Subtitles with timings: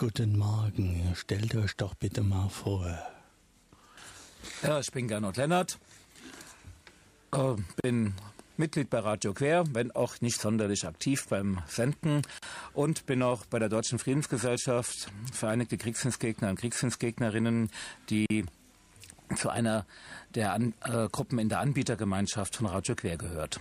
[0.00, 2.86] Guten Morgen, stellt euch doch bitte mal vor.
[4.62, 5.78] Ja, ich bin Gernot Lennart,
[7.32, 8.14] äh, bin
[8.56, 12.22] Mitglied bei Radio Quer, wenn auch nicht sonderlich aktiv beim Senden
[12.72, 17.68] und bin auch bei der Deutschen Friedensgesellschaft Vereinigte Kriegsdienstgegner und Kriegsdienstgegnerinnen,
[18.08, 18.46] die
[19.36, 19.84] zu einer
[20.34, 23.60] der An äh, Gruppen in der Anbietergemeinschaft von Radio Quer gehört.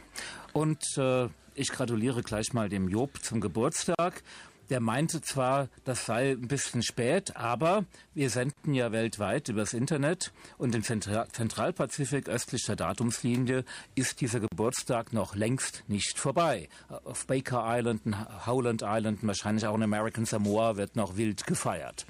[0.54, 1.28] Und äh,
[1.60, 4.24] ich gratuliere gleich mal dem Job zum Geburtstag
[4.70, 10.32] der meinte zwar, das sei ein bisschen spät, aber wir senden ja weltweit übers Internet
[10.58, 13.64] und im Zentral Zentralpazifik östlich der Datumslinie
[13.96, 16.70] ist dieser Geburtstag noch längst nicht vorbei.
[17.04, 18.02] Auf Baker Island,
[18.46, 22.06] Howland Island, wahrscheinlich auch in American Samoa wird noch wild gefeiert.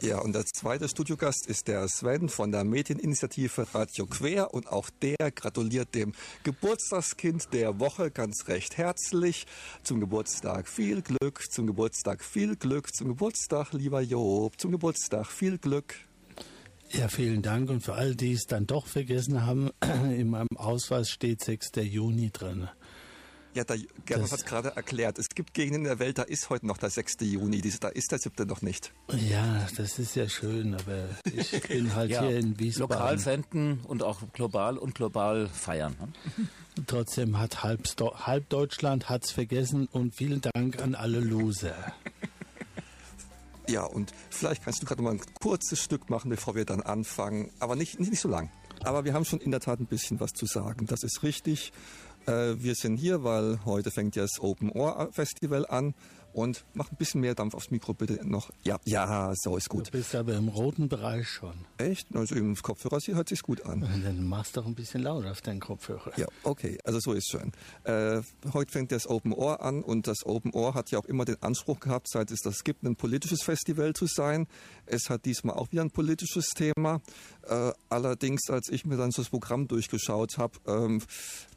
[0.00, 4.90] Ja, und der zweite Studiogast ist der Sven von der Medieninitiative Radio Quer und auch
[4.90, 6.12] der gratuliert dem
[6.44, 9.46] Geburtstagskind der Woche ganz recht herzlich.
[9.82, 15.58] Zum Geburtstag viel Glück, zum Geburtstag viel Glück, zum Geburtstag lieber Job, zum Geburtstag viel
[15.58, 15.94] Glück.
[16.90, 19.70] Ja, vielen Dank und für all die es dann doch vergessen haben,
[20.14, 21.70] in meinem Ausweis steht 6.
[21.76, 22.68] Juni drin.
[23.54, 23.74] Ja, da,
[24.06, 25.18] Gernot hat es gerade erklärt.
[25.18, 27.16] Es gibt Gegenden in der Welt, da ist heute noch der 6.
[27.20, 28.46] Juni, da ist der 7.
[28.46, 28.92] noch nicht.
[29.28, 32.96] Ja, das ist ja schön, aber ich bin halt ja, hier in Wiesbaden.
[32.96, 35.94] Lokal senden und auch global und global feiern.
[36.00, 36.48] Ne?
[36.86, 37.86] Trotzdem hat halb,
[38.26, 41.92] halb Deutschland hat's vergessen und vielen Dank an alle Loser.
[43.68, 47.50] Ja, und vielleicht kannst du gerade mal ein kurzes Stück machen, bevor wir dann anfangen,
[47.58, 48.50] aber nicht, nicht, nicht so lang.
[48.84, 50.86] Aber wir haben schon in der Tat ein bisschen was zu sagen.
[50.86, 51.72] Das ist richtig.
[52.26, 55.94] Äh, wir sind hier, weil heute fängt ja das Open Ohr Festival an
[56.32, 58.50] und mach ein bisschen mehr Dampf aufs Mikro bitte noch.
[58.64, 59.88] Ja, ja, so ist gut.
[59.88, 61.52] Du bist aber im roten Bereich schon.
[61.78, 62.14] Echt?
[62.14, 63.80] Also im Kopfhörer hört sich's gut an.
[63.80, 66.12] Dann machst du doch ein bisschen lauter auf deinen Kopfhörer.
[66.16, 67.52] Ja, okay, also so ist schön.
[67.84, 68.22] Äh,
[68.52, 71.42] heute fängt das Open Ohr an und das Open Ohr hat ja auch immer den
[71.42, 74.46] Anspruch gehabt, seit es das gibt, ein politisches Festival zu sein.
[74.86, 77.00] Es hat diesmal auch wieder ein politisches Thema.
[77.46, 81.02] Äh, allerdings, als ich mir dann so das Programm durchgeschaut habe, ähm,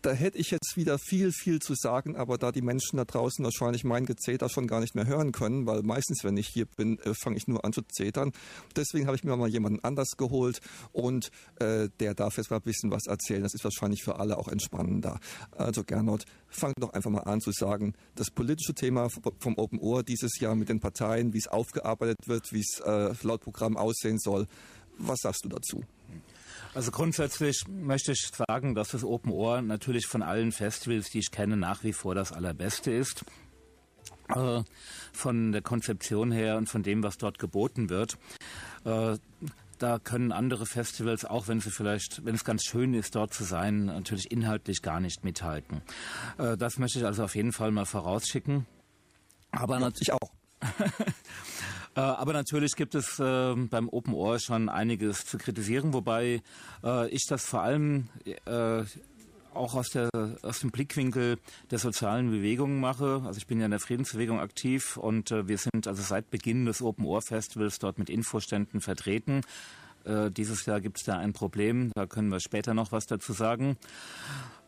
[0.05, 3.43] da hätte ich jetzt wieder viel, viel zu sagen, aber da die Menschen da draußen
[3.43, 6.99] wahrscheinlich mein Gezeter schon gar nicht mehr hören können, weil meistens, wenn ich hier bin,
[6.99, 8.31] äh, fange ich nur an zu zetern.
[8.75, 10.61] Deswegen habe ich mir mal jemanden anders geholt
[10.91, 13.41] und äh, der darf jetzt mal ein bisschen was erzählen.
[13.41, 15.19] Das ist wahrscheinlich für alle auch entspannender.
[15.51, 20.03] Also Gernot, fang doch einfach mal an zu sagen, das politische Thema vom Open Ohr
[20.03, 24.19] dieses Jahr mit den Parteien, wie es aufgearbeitet wird, wie es äh, laut Programm aussehen
[24.19, 24.45] soll.
[24.99, 25.83] Was sagst du dazu?
[26.75, 31.31] Also grundsätzlich möchte ich sagen, dass das Open Ohr natürlich von allen Festivals, die ich
[31.31, 33.23] kenne, nach wie vor das allerbeste ist.
[34.27, 34.61] Äh,
[35.13, 38.17] von der Konzeption her und von dem, was dort geboten wird.
[38.83, 39.17] Äh,
[39.77, 43.45] da können andere Festivals, auch wenn sie vielleicht, wenn es ganz schön ist, dort zu
[43.45, 45.81] sein, natürlich inhaltlich gar nicht mithalten.
[46.37, 48.65] Äh, das möchte ich also auf jeden Fall mal vorausschicken.
[49.51, 50.31] Aber ja, ich auch.
[51.95, 56.41] Äh, aber natürlich gibt es äh, beim Open Ohr schon einiges zu kritisieren, wobei
[56.83, 58.83] äh, ich das vor allem äh,
[59.53, 60.09] auch aus, der,
[60.41, 61.37] aus dem Blickwinkel
[61.71, 63.23] der sozialen Bewegungen mache.
[63.25, 66.65] Also ich bin ja in der Friedensbewegung aktiv und äh, wir sind also seit Beginn
[66.65, 69.41] des Open Ohr Festivals dort mit Infoständen vertreten.
[70.37, 73.75] Dieses Jahr gibt es da ein Problem, da können wir später noch was dazu sagen.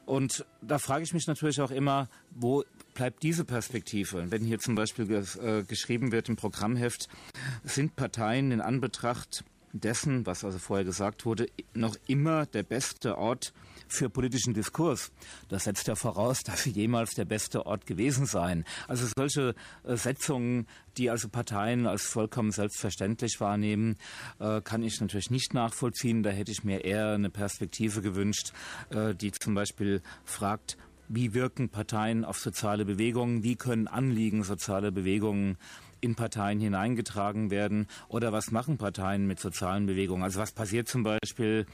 [0.07, 2.63] Und da frage ich mich natürlich auch immer, wo
[2.97, 4.31] bleibt diese Perspektive?
[4.31, 7.07] Wenn hier zum Beispiel äh, geschrieben wird im Programmheft,
[7.63, 13.53] sind Parteien in Anbetracht dessen, was also vorher gesagt wurde, noch immer der beste Ort
[13.87, 15.11] für politischen Diskurs.
[15.47, 18.65] Das setzt ja voraus, dass sie jemals der beste Ort gewesen seien.
[18.87, 19.53] Also solche
[19.83, 20.65] äh, Setzungen,
[20.97, 23.97] die also Parteien als vollkommen selbstverständlich wahrnehmen,
[24.39, 26.23] äh, kann ich natürlich nicht nachvollziehen.
[26.23, 28.53] Da hätte ich mir eher eine Perspektive gewünscht,
[28.89, 30.77] äh, die zum Beispiel fragt,
[31.09, 33.43] wie wirken Parteien auf soziale Bewegungen?
[33.43, 35.57] Wie können Anliegen sozialer Bewegungen
[36.01, 37.87] in Parteien hineingetragen werden?
[38.07, 40.23] Oder was machen Parteien mit sozialen Bewegungen?
[40.23, 41.65] Also was passiert zum Beispiel,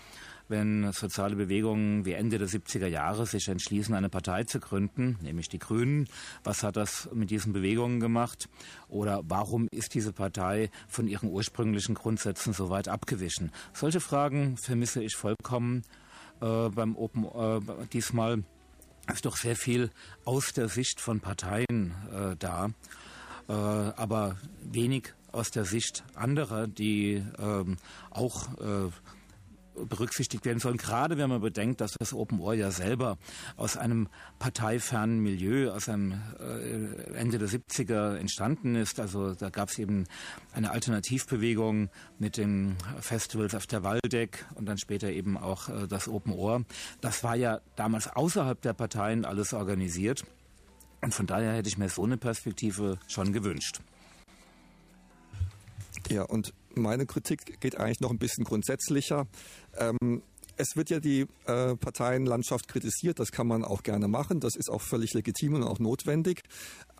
[0.49, 5.49] wenn soziale Bewegungen wie Ende der 70er Jahre sich entschließen, eine Partei zu gründen, nämlich
[5.49, 6.07] die Grünen.
[6.43, 8.49] Was hat das mit diesen Bewegungen gemacht?
[8.87, 13.51] Oder warum ist diese Partei von ihren ursprünglichen Grundsätzen so weit abgewichen?
[13.73, 15.83] Solche Fragen vermisse ich vollkommen
[16.41, 18.43] äh, beim Open äh, diesmal.
[19.11, 19.91] Ist doch sehr viel
[20.23, 22.69] aus der Sicht von Parteien äh, da,
[23.49, 27.77] äh, aber wenig aus der Sicht anderer, die ähm,
[28.11, 28.91] auch äh,
[29.75, 33.17] berücksichtigt werden sollen, gerade wenn man bedenkt, dass das Open Ohr ja selber
[33.55, 34.07] aus einem
[34.39, 38.99] parteifernen Milieu, aus einem äh, Ende der 70er entstanden ist.
[38.99, 40.05] Also da gab es eben
[40.53, 41.89] eine Alternativbewegung
[42.19, 46.63] mit den Festivals auf der Waldeck und dann später eben auch äh, das Open Ohr.
[47.01, 50.23] Das war ja damals außerhalb der Parteien alles organisiert.
[51.01, 53.81] Und von daher hätte ich mir so eine Perspektive schon gewünscht.
[56.09, 59.27] Ja, und meine Kritik geht eigentlich noch ein bisschen grundsätzlicher.
[59.77, 60.21] Ähm,
[60.55, 64.69] es wird ja die äh, Parteienlandschaft kritisiert, das kann man auch gerne machen, das ist
[64.69, 66.43] auch völlig legitim und auch notwendig.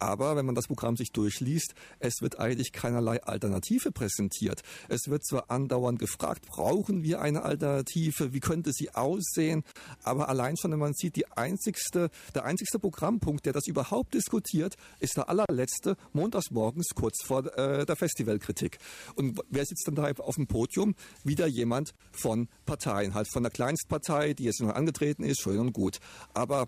[0.03, 4.61] Aber wenn man das Programm sich durchliest, es wird eigentlich keinerlei Alternative präsentiert.
[4.89, 9.63] Es wird zwar andauernd gefragt, brauchen wir eine Alternative, wie könnte sie aussehen,
[10.03, 14.75] aber allein schon, wenn man sieht, die einzigste, der einzigste Programmpunkt, der das überhaupt diskutiert,
[15.00, 18.79] ist der allerletzte, montags morgens kurz vor äh, der Festivalkritik.
[19.15, 20.95] Und wer sitzt dann da auf dem Podium?
[21.23, 25.71] Wieder jemand von Parteien, halt von der Kleinstpartei, die jetzt noch angetreten ist, schön und
[25.71, 25.99] gut.
[26.33, 26.67] Aber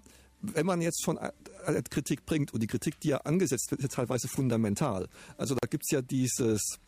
[0.54, 1.18] wenn man jetzt schon
[1.90, 5.08] Kritik bringt und die Kritik, die ja angesetzt wird, ist ja teilweise fundamental.
[5.38, 6.80] Also da gibt es ja dieses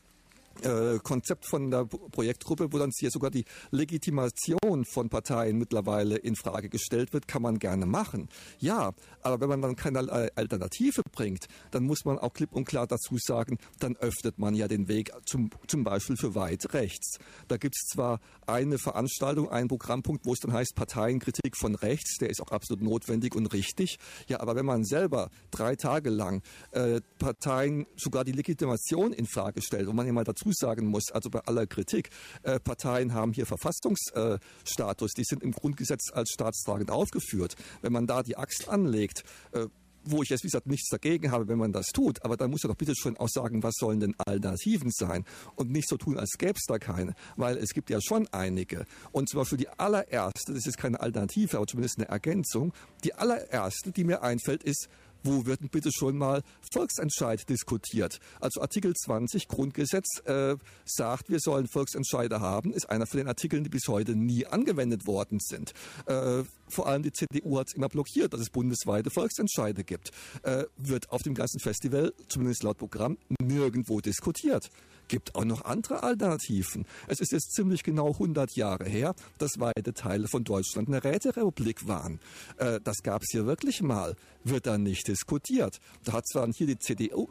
[0.64, 6.36] äh, Konzept von der Projektgruppe, wo dann hier sogar die Legitimation von Parteien mittlerweile in
[6.36, 8.30] Frage gestellt wird, kann man gerne machen.
[8.60, 10.00] Ja, aber wenn man dann keine
[10.36, 14.68] Alternative bringt, dann muss man auch klipp und klar dazu sagen, dann öffnet man ja
[14.68, 17.20] den Weg zum, zum Beispiel für weit rechts.
[17.48, 22.18] Da gibt es zwar eine Veranstaltung, einen Programmpunkt, wo es dann heißt Parteienkritik von rechts,
[22.18, 23.98] der ist auch absolut notwendig und richtig.
[24.28, 29.62] Ja, aber wenn man selber drei Tage lang äh, Parteien sogar die Legitimation in Frage
[29.62, 32.10] stellt und man ja mal dazu sagen muss, also bei aller Kritik,
[32.44, 37.56] äh, Parteien haben hier Verfassungsstatus, die sind im Grundgesetz als staatstragend aufgeführt.
[37.82, 39.68] Wenn man da die Axt anlegt, äh,
[40.12, 42.24] wo ich jetzt, wie gesagt, nichts dagegen habe, wenn man das tut.
[42.24, 45.26] Aber dann muss er doch bitte schon auch sagen, was sollen denn Alternativen sein?
[45.56, 47.14] Und nicht so tun, als gäbe es da keine.
[47.36, 48.86] Weil es gibt ja schon einige.
[49.12, 52.74] Und zwar für die allererste, das ist keine Alternative, aber zumindest eine Ergänzung,
[53.04, 54.88] die allererste, die mir einfällt, ist
[55.28, 56.42] wo wird denn bitte schon mal
[56.72, 58.20] Volksentscheid diskutiert?
[58.40, 63.64] Also Artikel 20 Grundgesetz äh, sagt, wir sollen Volksentscheide haben, ist einer von den Artikeln,
[63.64, 65.74] die bis heute nie angewendet worden sind.
[66.06, 70.12] Äh, vor allem die CDU hat es immer blockiert, dass es bundesweite Volksentscheide gibt.
[70.44, 74.70] Äh, wird auf dem ganzen Festival, zumindest laut Programm, nirgendwo diskutiert
[75.08, 76.86] gibt auch noch andere Alternativen.
[77.08, 81.88] Es ist jetzt ziemlich genau 100 Jahre her, dass weite Teile von Deutschland eine Räterepublik
[81.88, 82.20] waren.
[82.58, 84.16] Äh, das gab es hier wirklich mal.
[84.44, 85.80] Wird da nicht diskutiert.
[86.04, 87.28] Da hat zwar hier die CDU,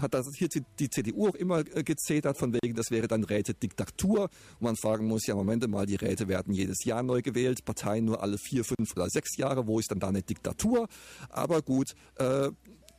[0.00, 4.28] hat das hier die CDU auch immer äh, gezetert, von wegen, das wäre dann Rätediktatur.
[4.60, 8.22] Man fragen muss, ja, Moment mal, die Räte werden jedes Jahr neu gewählt, Parteien nur
[8.22, 9.66] alle vier, fünf oder sechs Jahre.
[9.66, 10.88] Wo ist dann da eine Diktatur?
[11.28, 12.50] Aber gut, äh,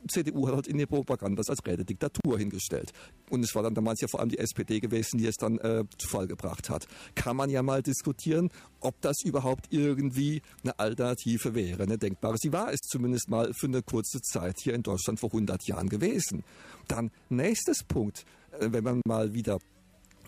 [0.08, 2.92] CDU hat halt in die Propaganda das als Diktatur hingestellt.
[3.30, 5.84] Und es war dann damals ja vor allem die SPD gewesen, die es dann äh,
[5.98, 6.86] zu Fall gebracht hat.
[7.14, 8.50] Kann man ja mal diskutieren,
[8.80, 12.36] ob das überhaupt irgendwie eine Alternative wäre, eine denkbare.
[12.38, 15.88] Sie war es zumindest mal für eine kurze Zeit hier in Deutschland vor 100 Jahren
[15.88, 16.44] gewesen.
[16.88, 18.24] Dann nächstes Punkt,
[18.58, 19.58] äh, wenn man mal wieder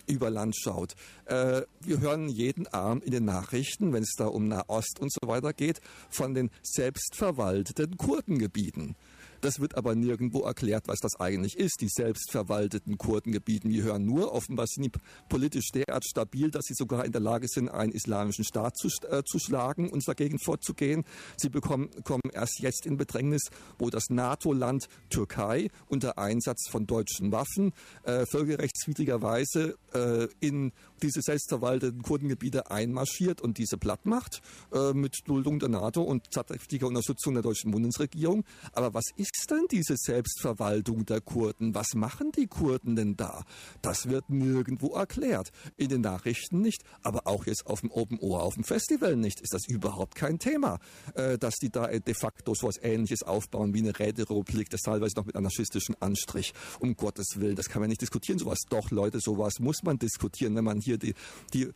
[0.07, 0.93] über Land schaut.
[1.25, 5.27] Äh, wir hören jeden Abend in den Nachrichten, wenn es da um Nahost und so
[5.27, 5.79] weiter geht,
[6.09, 8.95] von den selbstverwalteten Kurdengebieten.
[9.43, 11.81] Das wird aber nirgendwo erklärt, was das eigentlich ist.
[11.81, 14.91] Die selbstverwalteten Kurdengebieten, hören nur, offenbar sind die
[15.27, 19.21] politisch derart stabil, dass sie sogar in der Lage sind, einen islamischen Staat zu, äh,
[19.25, 21.03] zu schlagen und dagegen vorzugehen.
[21.35, 23.49] Sie bekommen, kommen erst jetzt in Bedrängnis,
[23.79, 27.73] wo das NATO-Land Türkei unter Einsatz von deutschen Waffen
[28.03, 34.41] äh, völkerrechtswidrigerweise äh, in diese selbstverwalteten Kurdengebiete einmarschiert und diese platt macht,
[34.73, 38.45] äh, mit Duldung der NATO und tatkräftiger Unterstützung der deutschen Bundesregierung.
[38.71, 41.73] Aber was ist ist denn diese Selbstverwaltung der Kurden?
[41.73, 43.43] Was machen die Kurden denn da?
[43.81, 45.51] Das wird nirgendwo erklärt.
[45.75, 49.41] In den Nachrichten nicht, aber auch jetzt auf dem Open Ohr, auf dem Festival nicht.
[49.41, 50.79] Ist das überhaupt kein Thema,
[51.15, 55.15] äh, dass die da de facto so etwas Ähnliches aufbauen wie eine Räterepublik, das teilweise
[55.15, 56.53] noch mit anarchistischen Anstrich.
[56.79, 58.37] Um Gottes Willen, das kann man nicht diskutieren.
[58.37, 61.15] Sowas doch, Leute, sowas muss man diskutieren, wenn man hier die,
[61.53, 61.71] die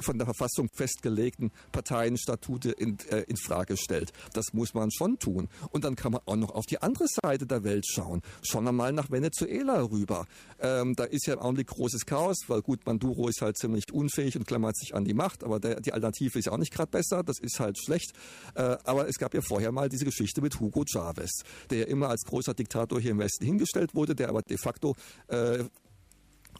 [0.00, 4.12] von der Verfassung festgelegten Parteienstatute in, äh, in Frage stellt.
[4.32, 5.48] Das muss man schon tun.
[5.70, 8.22] Und dann kann man auch noch auf die andere andere Seite der Welt schauen.
[8.42, 10.26] Schauen wir mal nach Venezuela rüber.
[10.60, 14.36] Ähm, da ist ja im Augenblick großes Chaos, weil gut, Maduro ist halt ziemlich unfähig
[14.36, 16.90] und klammert sich an die Macht, aber der, die Alternative ist ja auch nicht gerade
[16.90, 18.12] besser, das ist halt schlecht.
[18.54, 22.08] Äh, aber es gab ja vorher mal diese Geschichte mit Hugo Chavez, der ja immer
[22.08, 24.94] als großer Diktator hier im Westen hingestellt wurde, der aber de facto
[25.28, 25.64] äh,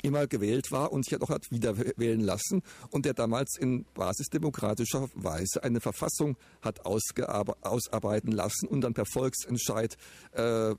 [0.03, 5.09] immer gewählt war und sich auch hat wieder wählen lassen und der damals in basisdemokratischer
[5.15, 9.97] Weise eine Verfassung hat ausarbeiten lassen und dann per Volksentscheid
[10.33, 10.75] äh,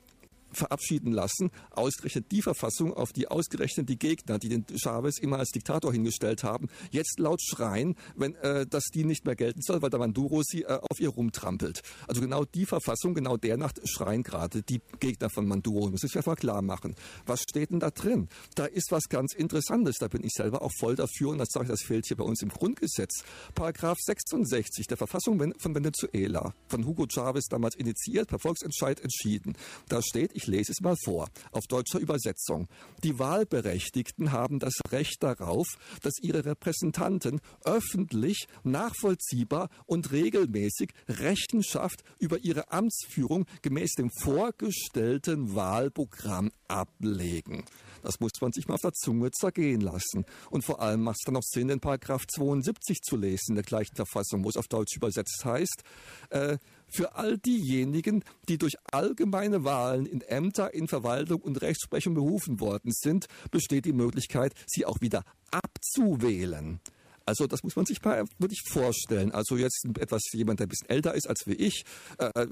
[0.53, 1.51] verabschieden lassen.
[1.71, 6.43] Ausgerechnet die Verfassung, auf die ausgerechnet die Gegner, die den Chavez immer als Diktator hingestellt
[6.43, 10.41] haben, jetzt laut schreien, wenn, äh, dass die nicht mehr gelten soll, weil der Manduro
[10.43, 11.81] sie äh, auf ihr rumtrampelt.
[12.07, 15.89] Also genau die Verfassung, genau der Nacht schreien gerade die Gegner von Manduro.
[15.89, 16.95] Muss ich einfach klar machen.
[17.25, 18.27] Was steht denn da drin?
[18.55, 19.97] Da ist was ganz Interessantes.
[19.99, 22.23] Da bin ich selber auch voll dafür und das sage ich, das fehlt hier bei
[22.23, 23.23] uns im Grundgesetz.
[23.55, 29.55] Paragraph 66 der Verfassung von Venezuela, von Hugo Chavez damals initiiert, per Volksentscheid entschieden.
[29.89, 32.67] Da steht, ich Ich lese es mal vor, auf deutscher Übersetzung.
[33.01, 35.65] Die Wahlberechtigten haben das Recht darauf,
[36.01, 46.51] dass ihre Repräsentanten öffentlich, nachvollziehbar und regelmäßig Rechenschaft über ihre Amtsführung gemäß dem vorgestellten Wahlprogramm
[46.67, 47.63] ablegen.
[48.01, 50.25] Das muss man sich mal auf der Zunge zergehen lassen.
[50.49, 53.95] Und vor allem macht es dann noch Sinn, den Paragraph 72 zu lesen der gleichen
[53.95, 55.83] Verfassung, wo es auf Deutsch übersetzt heißt,
[56.31, 56.57] äh,
[56.93, 62.91] für all diejenigen, die durch allgemeine Wahlen in Ämter, in Verwaltung und Rechtsprechung berufen worden
[62.91, 66.79] sind, besteht die Möglichkeit, sie auch wieder abzuwählen.
[67.25, 69.31] Also das muss man sich mal wirklich vorstellen.
[69.31, 71.85] Also jetzt etwas jemand, der ein bisschen älter ist als wie ich,
[72.17, 72.47] äh,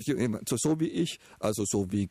[0.46, 2.08] so wie ich, also so wie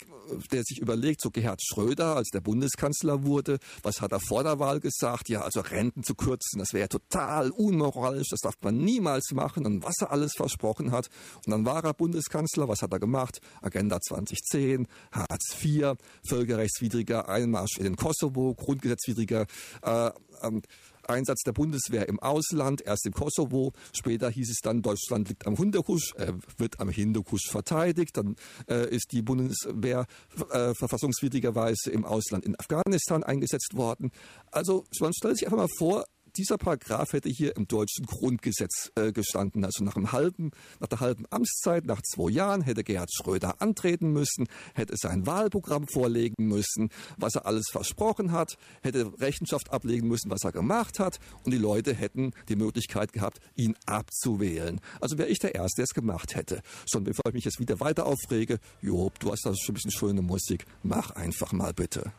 [0.53, 4.59] der sich überlegt, so Gerhard Schröder, als der Bundeskanzler wurde, was hat er vor der
[4.59, 5.29] Wahl gesagt?
[5.29, 9.83] Ja, also Renten zu kürzen, das wäre total unmoralisch, das darf man niemals machen und
[9.83, 11.09] was er alles versprochen hat.
[11.47, 13.41] Und dann war er Bundeskanzler, was hat er gemacht?
[13.63, 15.95] Agenda 2010, Hartz IV,
[16.27, 19.47] völkerrechtswidriger Einmarsch in den Kosovo, grundgesetzwidriger
[19.83, 20.11] äh,
[20.43, 20.63] ähm,
[21.09, 25.57] Einsatz der Bundeswehr im Ausland, erst im Kosovo, später hieß es dann, Deutschland liegt am
[25.57, 28.37] Hindukusch, äh, wird am Hindukusch verteidigt, dann
[28.69, 30.07] äh, ist die Bundeswehr
[30.51, 34.11] äh, verfassungswidrigerweise im Ausland in Afghanistan eingesetzt worden.
[34.51, 36.05] Also man stellt sich einfach mal vor,
[36.37, 39.65] dieser Paragraph hätte hier im deutschen Grundgesetz äh, gestanden.
[39.65, 44.13] Also nach, einem halben, nach der halben Amtszeit, nach zwei Jahren, hätte Gerhard Schröder antreten
[44.13, 50.31] müssen, hätte sein Wahlprogramm vorlegen müssen, was er alles versprochen hat, hätte Rechenschaft ablegen müssen,
[50.31, 54.81] was er gemacht hat und die Leute hätten die Möglichkeit gehabt, ihn abzuwählen.
[55.01, 56.63] Also wäre ich der Erste, der es gemacht hätte.
[56.91, 59.91] Schon bevor ich mich jetzt wieder weiter aufrege, Job, du hast da schon ein bisschen
[59.91, 62.13] schöne Musik, mach einfach mal bitte.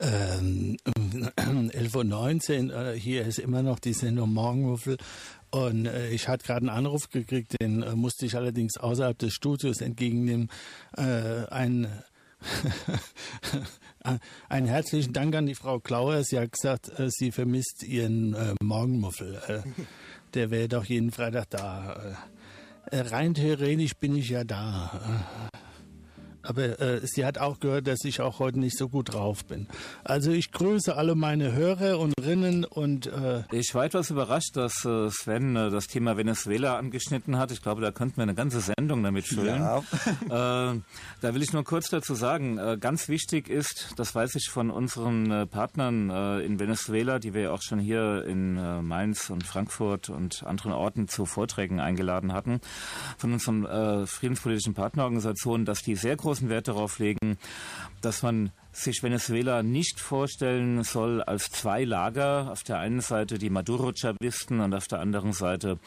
[0.00, 0.76] Ähm,
[1.36, 4.98] 11.19 Uhr, äh, hier ist immer noch die Sendung Morgenmuffel.
[5.50, 9.32] Und äh, ich hatte gerade einen Anruf gekriegt, den äh, musste ich allerdings außerhalb des
[9.32, 10.50] Studios entgegennehmen.
[10.96, 11.88] Äh, ein
[14.48, 16.22] einen herzlichen Dank an die Frau Klauer.
[16.24, 19.40] Sie hat gesagt, äh, sie vermisst ihren äh, Morgenmuffel.
[19.48, 19.60] Äh,
[20.34, 22.16] der wäre doch jeden Freitag da.
[22.90, 25.48] Äh, rein theoretisch bin ich ja da.
[26.46, 29.66] Aber äh, sie hat auch gehört, dass ich auch heute nicht so gut drauf bin.
[30.04, 34.84] Also ich grüße alle meine Hörer und Rinnen und äh ich war etwas überrascht, dass
[34.84, 37.50] äh, Sven äh, das Thema Venezuela angeschnitten hat.
[37.50, 39.62] Ich glaube, da könnten wir eine ganze Sendung damit füllen.
[39.62, 39.82] Ja.
[40.26, 40.80] Äh,
[41.20, 44.70] da will ich nur kurz dazu sagen, äh, ganz wichtig ist, das weiß ich von
[44.70, 46.10] unseren Partnern
[46.40, 48.54] in Venezuela, die wir auch schon hier in
[48.86, 52.60] Mainz und Frankfurt und anderen Orten zu Vorträgen eingeladen hatten,
[53.18, 57.38] von unseren friedenspolitischen Partnerorganisationen, dass die sehr groß großen Wert darauf legen,
[58.02, 62.50] dass man sich Venezuela nicht vorstellen soll als zwei Lager.
[62.52, 65.78] Auf der einen Seite die Maduro-Chavisten und auf der anderen Seite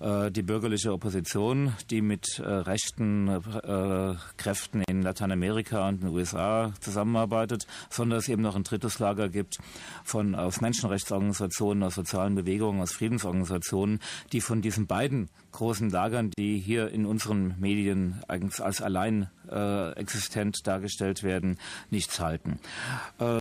[0.00, 6.72] äh, die bürgerliche Opposition, die mit äh, rechten äh, Kräften in Lateinamerika und den USA
[6.80, 9.58] zusammenarbeitet, sondern es eben noch ein drittes Lager gibt
[10.04, 14.00] von aus Menschenrechtsorganisationen, aus sozialen Bewegungen, aus Friedensorganisationen,
[14.32, 20.66] die von diesen beiden großen Lagern, die hier in unseren Medien als allein äh, existent
[20.66, 21.58] dargestellt werden,
[21.90, 22.33] nichts halten.
[23.18, 23.38] Äh,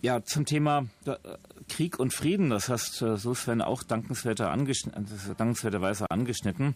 [0.00, 1.14] ja, zum Thema äh,
[1.68, 5.06] Krieg und Frieden, das hast äh, so Sven auch dankenswerter angeschnitten,
[5.36, 6.74] dankenswerterweise angeschnitten.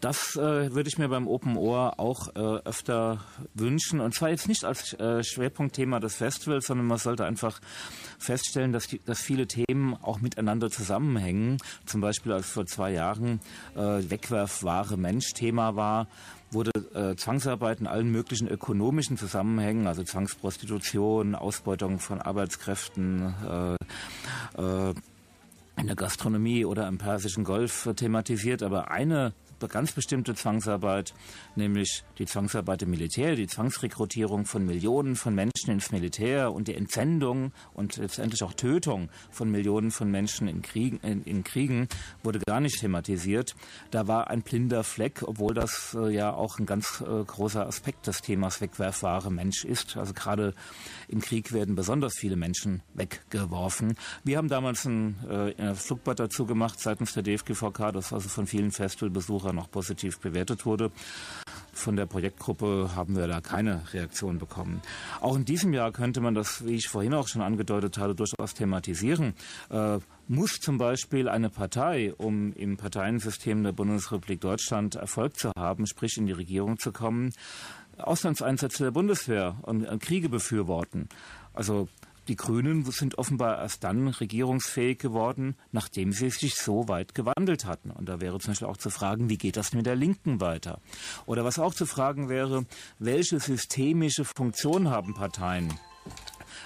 [0.00, 4.00] Das äh, würde ich mir beim Open Ohr auch äh, öfter wünschen.
[4.00, 7.60] Und zwar jetzt nicht als äh, Schwerpunktthema des Festivals, sondern man sollte einfach
[8.18, 11.58] feststellen, dass, die, dass viele Themen auch miteinander zusammenhängen.
[11.86, 13.40] Zum Beispiel als vor zwei Jahren
[13.76, 16.06] äh, Wegwerfware Mensch Thema war,
[16.54, 23.74] wurde äh, Zwangsarbeit in allen möglichen ökonomischen Zusammenhängen, also Zwangsprostitution, Ausbeutung von Arbeitskräften, äh,
[24.62, 24.94] äh,
[25.76, 29.32] in der Gastronomie oder im Persischen Golf thematisiert, aber eine
[29.68, 31.14] ganz bestimmte Zwangsarbeit,
[31.56, 36.74] nämlich die Zwangsarbeit im Militär, die Zwangsrekrutierung von Millionen von Menschen ins Militär und die
[36.74, 41.88] Entsendung und letztendlich auch Tötung von Millionen von Menschen in Kriegen, in, in Kriegen
[42.22, 43.54] wurde gar nicht thematisiert.
[43.90, 48.06] Da war ein blinder Fleck, obwohl das äh, ja auch ein ganz äh, großer Aspekt
[48.06, 49.96] des Themas Wegwerfware Mensch ist.
[49.96, 50.54] Also gerade
[51.08, 53.94] im Krieg werden besonders viele Menschen weggeworfen.
[54.24, 58.72] Wir haben damals ein äh, Flugbad dazu gemacht seitens der DFGVK, das also von vielen
[58.72, 60.90] Festivalbesuchern noch positiv bewertet wurde.
[61.72, 64.80] Von der Projektgruppe haben wir da keine Reaktion bekommen.
[65.20, 68.54] Auch in diesem Jahr könnte man das, wie ich vorhin auch schon angedeutet hatte, durchaus
[68.54, 69.34] thematisieren.
[69.70, 75.86] Äh, muss zum Beispiel eine Partei, um im Parteiensystem der Bundesrepublik Deutschland Erfolg zu haben,
[75.86, 77.32] sprich in die Regierung zu kommen,
[77.98, 81.08] Auslandseinsätze der Bundeswehr und Kriege befürworten.
[81.52, 81.88] Also
[82.28, 87.90] die Grünen sind offenbar erst dann regierungsfähig geworden, nachdem sie sich so weit gewandelt hatten.
[87.90, 90.80] Und da wäre zum Beispiel auch zu fragen, wie geht das mit der Linken weiter?
[91.26, 92.64] Oder was auch zu fragen wäre,
[92.98, 95.72] welche systemische Funktion haben Parteien?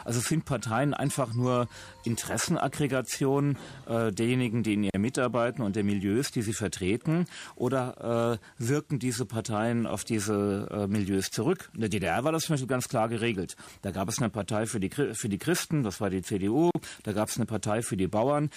[0.08, 1.68] Also sind Parteien einfach nur
[2.02, 7.26] Interessenaggregationen äh, derjenigen, die in ihr mitarbeiten und der Milieus, die sie vertreten?
[7.56, 11.68] Oder äh, wirken diese Parteien auf diese äh, Milieus zurück?
[11.74, 13.54] In der DDR war das zum Beispiel ganz klar geregelt.
[13.82, 16.70] Da gab es eine Partei für die, für die Christen, das war die CDU.
[17.02, 18.48] Da gab es eine Partei für die Bauern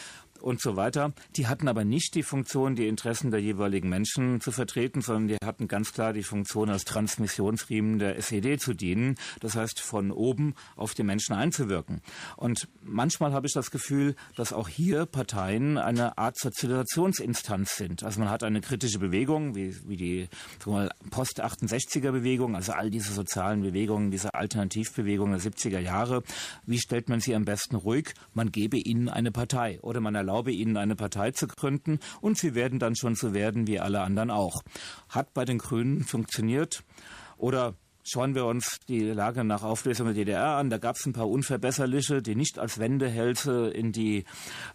[0.41, 1.13] und so weiter.
[1.35, 5.45] Die hatten aber nicht die Funktion, die Interessen der jeweiligen Menschen zu vertreten, sondern die
[5.45, 9.15] hatten ganz klar die Funktion, als Transmissionsriemen der SED zu dienen.
[9.39, 12.01] Das heißt, von oben auf die Menschen einzuwirken.
[12.37, 18.03] Und manchmal habe ich das Gefühl, dass auch hier Parteien eine Art Sozialisationsinstanz sind.
[18.03, 20.29] Also man hat eine kritische Bewegung, wie, wie die
[21.11, 26.23] Post-68er-Bewegung, also all diese sozialen Bewegungen, diese Alternativbewegungen der 70er Jahre.
[26.65, 28.13] Wie stellt man sie am besten ruhig?
[28.33, 32.37] Man gebe ihnen eine Partei oder man erlaubt erlaube ihnen eine Partei zu gründen und
[32.37, 34.61] sie werden dann schon so werden wie alle anderen auch.
[35.09, 36.83] Hat bei den Grünen funktioniert
[37.37, 40.71] oder Schauen wir uns die Lage nach Auflösung der DDR an.
[40.71, 44.25] Da gab es ein paar Unverbesserliche, die nicht als Wendehälse in die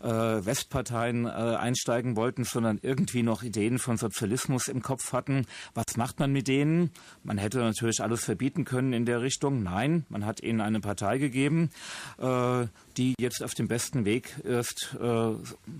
[0.00, 5.46] äh, Westparteien äh, einsteigen wollten, sondern irgendwie noch Ideen von Sozialismus im Kopf hatten.
[5.74, 6.92] Was macht man mit denen?
[7.24, 9.64] Man hätte natürlich alles verbieten können in der Richtung.
[9.64, 11.70] Nein, man hat ihnen eine Partei gegeben,
[12.18, 12.66] äh,
[12.96, 15.32] die jetzt auf dem besten Weg ist, äh,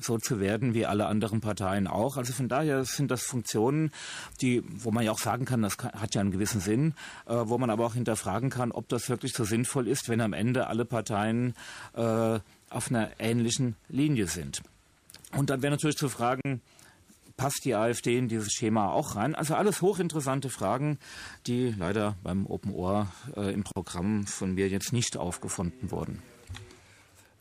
[0.02, 2.16] so zu werden wie alle anderen Parteien auch.
[2.16, 3.90] Also von daher sind das Funktionen,
[4.40, 6.94] die, wo man ja auch sagen kann, das hat ja einen gewissen Sinn,
[7.26, 10.32] äh, wo man aber auch hinterfragen kann, ob das wirklich so sinnvoll ist, wenn am
[10.32, 11.54] Ende alle Parteien
[11.94, 12.38] äh,
[12.70, 14.62] auf einer ähnlichen Linie sind.
[15.36, 16.60] Und dann wäre natürlich zu fragen,
[17.36, 19.34] passt die AfD in dieses Schema auch rein?
[19.34, 20.98] Also alles hochinteressante Fragen,
[21.46, 26.22] die leider beim Open Ohr äh, im Programm von mir jetzt nicht aufgefunden wurden.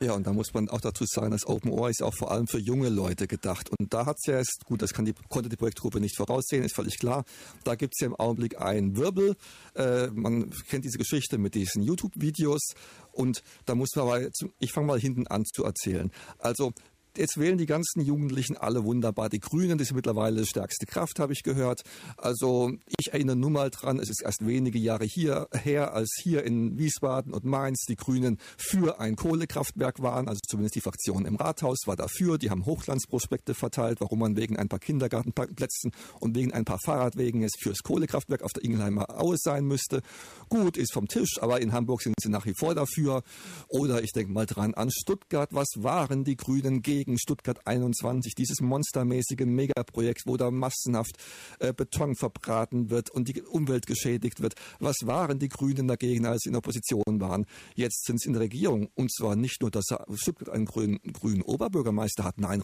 [0.05, 2.45] Ja, und da muss man auch dazu sagen, das Open Ohr ist auch vor allem
[2.45, 3.71] für junge Leute gedacht.
[3.71, 6.75] Und da hat es ja jetzt, gut, das die, konnte die Projektgruppe nicht voraussehen, ist
[6.75, 7.25] völlig klar.
[7.63, 9.35] Da gibt es ja im Augenblick einen Wirbel.
[9.73, 12.75] Äh, man kennt diese Geschichte mit diesen YouTube-Videos.
[13.13, 16.11] Und da muss man aber, ich fange mal hinten an zu erzählen.
[16.37, 16.71] Also
[17.17, 19.77] Jetzt wählen die ganzen Jugendlichen alle wunderbar die Grünen.
[19.77, 21.83] Das ist mittlerweile die stärkste Kraft, habe ich gehört.
[22.17, 26.43] Also ich erinnere nur mal dran, es ist erst wenige Jahre hier her, als hier
[26.43, 30.27] in Wiesbaden und Mainz die Grünen für ein Kohlekraftwerk waren.
[30.27, 32.37] Also zumindest die Fraktion im Rathaus war dafür.
[32.37, 37.41] Die haben Hochglanzprospekte verteilt, warum man wegen ein paar Kindergartenplätzen und wegen ein paar Fahrradwegen
[37.41, 40.01] jetzt fürs Kohlekraftwerk auf der Ingelheimer Aue sein müsste.
[40.49, 43.23] Gut, ist vom Tisch, aber in Hamburg sind sie nach wie vor dafür.
[43.69, 45.49] Oder ich denke mal dran an Stuttgart.
[45.53, 47.04] Was waren die Grünen gegen?
[47.05, 51.17] Gegen Stuttgart 21, dieses monstermäßige Megaprojekt, wo da massenhaft
[51.59, 54.55] äh, Beton verbraten wird und die Umwelt geschädigt wird.
[54.79, 57.45] Was waren die Grünen dagegen, als sie in Opposition waren?
[57.75, 61.41] Jetzt sind sie in der Regierung und zwar nicht nur, dass Stuttgart einen grünen, grünen
[61.41, 62.63] Oberbürgermeister hat, nein,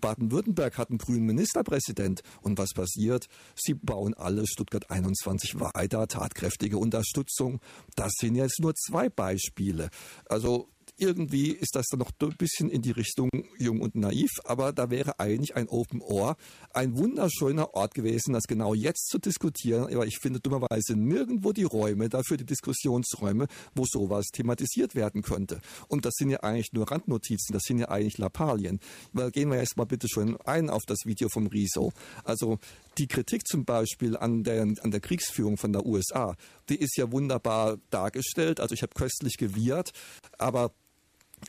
[0.00, 2.22] Baden-Württemberg hat einen grünen Ministerpräsident.
[2.42, 3.26] Und was passiert?
[3.54, 7.60] Sie bauen alle Stuttgart 21 weiter, tatkräftige Unterstützung.
[7.96, 9.90] Das sind jetzt nur zwei Beispiele.
[10.26, 14.72] Also irgendwie ist das dann noch ein bisschen in die Richtung jung und naiv, aber
[14.72, 16.36] da wäre eigentlich ein Open Ohr
[16.74, 19.92] ein wunderschöner Ort gewesen, das genau jetzt zu diskutieren.
[19.94, 25.60] Aber ich finde dummerweise nirgendwo die Räume dafür, die Diskussionsräume, wo sowas thematisiert werden könnte.
[25.88, 28.80] Und das sind ja eigentlich nur Randnotizen, das sind ja eigentlich Lappalien.
[29.12, 31.92] Weil gehen wir erstmal bitte schon ein auf das Video vom Riso.
[32.24, 32.58] Also
[32.98, 36.36] die Kritik zum Beispiel an der, an der Kriegsführung von der USA,
[36.68, 38.60] die ist ja wunderbar dargestellt.
[38.60, 39.92] Also ich habe köstlich gewirrt,
[40.38, 40.72] aber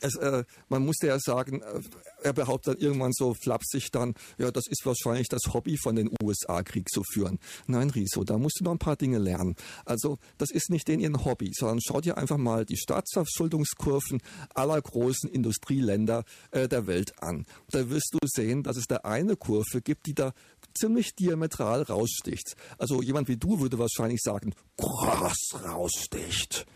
[0.00, 1.80] es, äh, man musste ja sagen, äh,
[2.22, 6.62] er behauptet irgendwann so flapsig dann, ja, das ist wahrscheinlich das Hobby von den USA,
[6.62, 7.38] Krieg zu führen.
[7.66, 9.56] Nein, Riso, da musst du noch ein paar Dinge lernen.
[9.84, 14.20] Also, das ist nicht den ihr Hobby, sondern schau dir einfach mal die Staatsverschuldungskurven
[14.54, 17.46] aller großen Industrieländer äh, der Welt an.
[17.70, 20.32] Da wirst du sehen, dass es da eine Kurve gibt, die da
[20.74, 22.54] ziemlich diametral raussticht.
[22.78, 26.66] Also jemand wie du würde wahrscheinlich sagen, krass raussticht.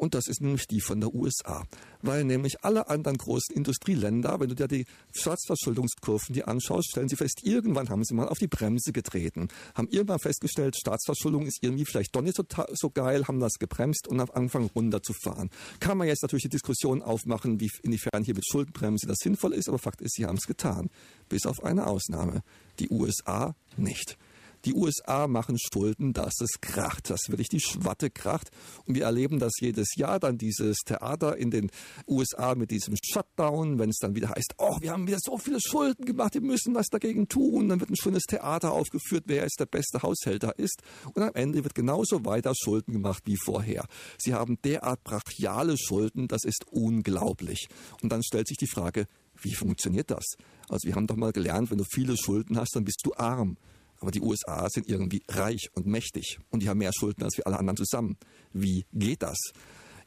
[0.00, 1.66] Und das ist nämlich die von der USA.
[2.00, 7.16] Weil nämlich alle anderen großen Industrieländer, wenn du dir die Staatsverschuldungskurven die anschaust, stellen sie
[7.16, 9.48] fest, irgendwann haben sie mal auf die Bremse getreten.
[9.74, 14.08] Haben irgendwann festgestellt, Staatsverschuldung ist irgendwie vielleicht doch nicht so, so geil, haben das gebremst
[14.08, 15.50] und haben angefangen runterzufahren.
[15.80, 19.68] Kann man jetzt natürlich die Diskussion aufmachen, wie, inwiefern hier mit Schuldenbremse das sinnvoll ist,
[19.68, 20.88] aber Fakt ist, sie haben es getan.
[21.28, 22.42] Bis auf eine Ausnahme.
[22.78, 24.16] Die USA nicht.
[24.64, 28.50] Die USA machen Schulden, dass es kracht, dass wirklich die Schwatte kracht.
[28.84, 31.70] Und wir erleben das jedes Jahr, dann dieses Theater in den
[32.06, 35.60] USA mit diesem Shutdown, wenn es dann wieder heißt, oh, wir haben wieder so viele
[35.60, 37.68] Schulden gemacht, wir müssen was dagegen tun.
[37.68, 40.82] Dann wird ein schönes Theater aufgeführt, wer jetzt der beste Haushälter ist.
[41.14, 43.86] Und am Ende wird genauso weiter Schulden gemacht wie vorher.
[44.18, 47.68] Sie haben derart brachiale Schulden, das ist unglaublich.
[48.02, 49.06] Und dann stellt sich die Frage,
[49.42, 50.24] wie funktioniert das?
[50.68, 53.56] Also wir haben doch mal gelernt, wenn du viele Schulden hast, dann bist du arm.
[54.00, 57.46] Aber die USA sind irgendwie reich und mächtig und die haben mehr Schulden als wir
[57.46, 58.16] alle anderen zusammen.
[58.52, 59.38] Wie geht das?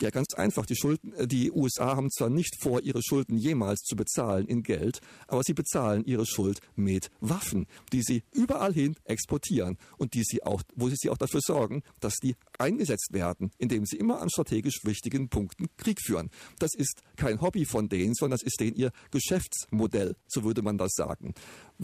[0.04, 0.66] Ja, ganz einfach.
[0.66, 4.62] Die, Schulden, äh, die USA haben zwar nicht vor, ihre Schulden jemals zu bezahlen in
[4.62, 10.24] Geld, aber sie bezahlen ihre Schuld mit Waffen, die sie überall hin exportieren und die
[10.26, 14.30] sie auch, wo sie auch dafür sorgen, dass die eingesetzt werden, indem sie immer an
[14.30, 16.30] strategisch wichtigen Punkten Krieg führen.
[16.60, 20.78] Das ist kein Hobby von denen, sondern das ist denen ihr Geschäftsmodell, so würde man
[20.78, 21.34] das sagen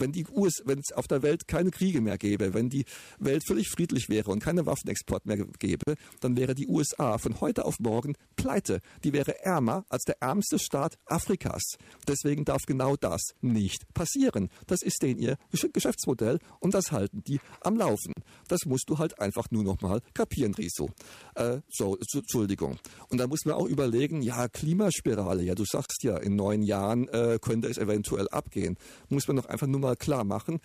[0.00, 2.84] wenn die US, wenn es auf der Welt keine Kriege mehr gäbe, wenn die
[3.18, 7.64] Welt völlig friedlich wäre und keine Waffenexport mehr gäbe, dann wäre die USA von heute
[7.64, 8.80] auf morgen pleite.
[9.04, 11.62] Die wäre ärmer als der ärmste Staat Afrikas.
[12.08, 14.48] Deswegen darf genau das nicht passieren.
[14.66, 15.36] Das ist denen ihr
[15.72, 18.14] Geschäftsmodell und das halten die am Laufen.
[18.48, 20.90] Das musst du halt einfach nur noch mal kapieren, Riso.
[21.34, 22.78] Äh, so, Entschuldigung.
[23.08, 27.08] Und da muss man auch überlegen, ja, Klimaspirale, ja, du sagst ja, in neun Jahren
[27.08, 28.76] äh, könnte es eventuell abgehen.
[29.08, 30.60] Muss man doch einfach nur mal klar machen,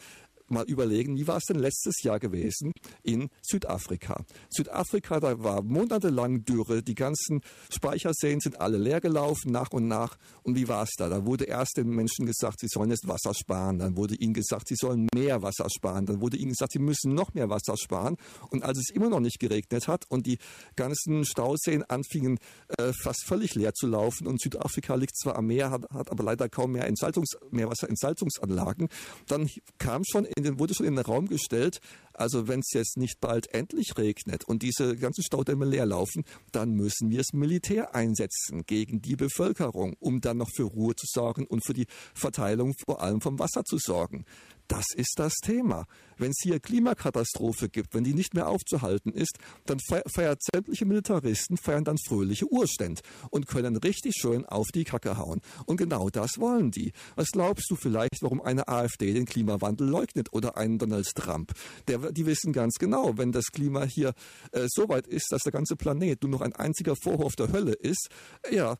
[0.47, 2.71] mal überlegen, wie war es denn letztes Jahr gewesen
[3.03, 4.23] in Südafrika?
[4.49, 10.17] Südafrika, da war monatelang Dürre, die ganzen Speicherseen sind alle leer gelaufen, nach und nach.
[10.43, 11.09] Und wie war es da?
[11.09, 13.79] Da wurde erst den Menschen gesagt, sie sollen jetzt Wasser sparen.
[13.79, 16.05] Dann wurde ihnen gesagt, sie sollen mehr Wasser sparen.
[16.05, 18.17] Dann wurde ihnen gesagt, sie müssen noch mehr Wasser sparen.
[18.49, 20.37] Und als es immer noch nicht geregnet hat und die
[20.75, 22.39] ganzen Stauseen anfingen
[22.77, 26.23] äh, fast völlig leer zu laufen und Südafrika liegt zwar am Meer, hat, hat aber
[26.23, 28.89] leider kaum mehr, Entsaltungs-, mehr Wasserentsalzungsanlagen,
[29.27, 31.79] dann kam schon in wurde schon in den Raum gestellt,
[32.13, 36.71] also wenn es jetzt nicht bald endlich regnet und diese ganzen Staudämme leer laufen, dann
[36.71, 41.45] müssen wir das Militär einsetzen gegen die Bevölkerung, um dann noch für Ruhe zu sorgen
[41.45, 44.25] und für die Verteilung vor allem vom Wasser zu sorgen.
[44.67, 45.85] Das ist das Thema.
[46.17, 51.57] Wenn es hier Klimakatastrophe gibt, wenn die nicht mehr aufzuhalten ist, dann feiert sämtliche Militaristen,
[51.57, 55.41] feiern dann fröhliche Urständ und können richtig schön auf die Kacke hauen.
[55.65, 56.93] Und genau das wollen die.
[57.15, 61.51] Was glaubst du vielleicht, warum eine AfD den Klimawandel leugnet oder einen Donald Trump?
[61.87, 64.13] Der, die wissen ganz genau, wenn das Klima hier
[64.51, 67.73] äh, so weit ist, dass der ganze Planet nur noch ein einziger Vorhof der Hölle
[67.73, 68.09] ist,
[68.51, 68.77] ja,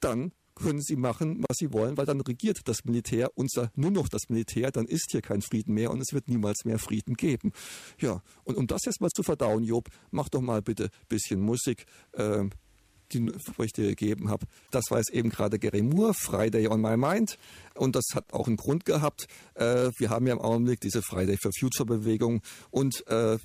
[0.00, 4.08] dann können sie machen, was sie wollen, weil dann regiert das Militär unser nur noch
[4.08, 7.52] das Militär, dann ist hier kein Frieden mehr und es wird niemals mehr Frieden geben.
[8.00, 11.40] Ja, und um das jetzt mal zu verdauen, Job, mach doch mal bitte ein bisschen
[11.40, 11.86] Musik.
[12.12, 12.48] Äh,
[13.12, 14.46] die ich dir gegeben habe.
[14.70, 17.38] Das war jetzt eben gerade Gary Moore, Friday on My Mind.
[17.74, 19.26] Und das hat auch einen Grund gehabt.
[19.54, 23.38] Äh, wir haben ja im Augenblick diese Friday for Future Bewegung und äh,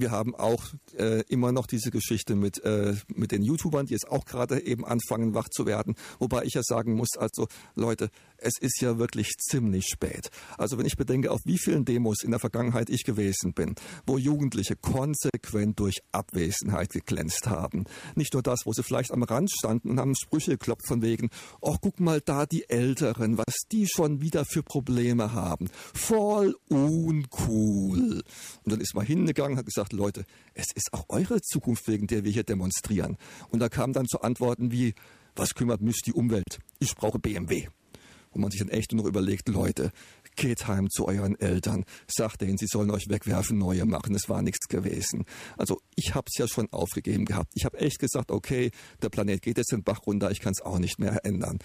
[0.00, 0.64] wir haben auch
[0.96, 4.84] äh, immer noch diese Geschichte mit, äh, mit den YouTubern, die jetzt auch gerade eben
[4.84, 5.94] anfangen, wach zu werden.
[6.18, 10.30] Wobei ich ja sagen muss, also Leute, es ist ja wirklich ziemlich spät.
[10.56, 13.74] Also wenn ich bedenke, auf wie vielen Demos in der Vergangenheit ich gewesen bin,
[14.06, 17.84] wo Jugendliche konsequent durch Abwesenheit geglänzt haben.
[18.14, 21.30] Nicht nur das, wo sie vielleicht am Rand standen und haben Sprüche geklopft von wegen,
[21.60, 25.68] oh, guck mal da die Älteren, was die schon wieder für Probleme haben.
[25.94, 28.22] Voll uncool.
[28.64, 30.24] Und dann ist man hingegangen, hat gesagt, Leute,
[30.54, 33.16] es ist auch eure Zukunft, wegen der wir hier demonstrieren.
[33.50, 34.94] Und da kam dann zu Antworten wie,
[35.36, 36.58] was kümmert mich die Umwelt?
[36.78, 37.68] Ich brauche BMW
[38.32, 39.90] wo man sich dann echt nur noch überlegt, Leute,
[40.38, 44.40] geht heim zu euren Eltern, sagt denen, sie sollen euch wegwerfen, neue machen, es war
[44.40, 45.24] nichts gewesen.
[45.56, 47.50] Also ich habe es ja schon aufgegeben gehabt.
[47.54, 48.70] Ich habe echt gesagt, okay,
[49.02, 51.58] der Planet geht jetzt den Bach runter, ich kann es auch nicht mehr ändern.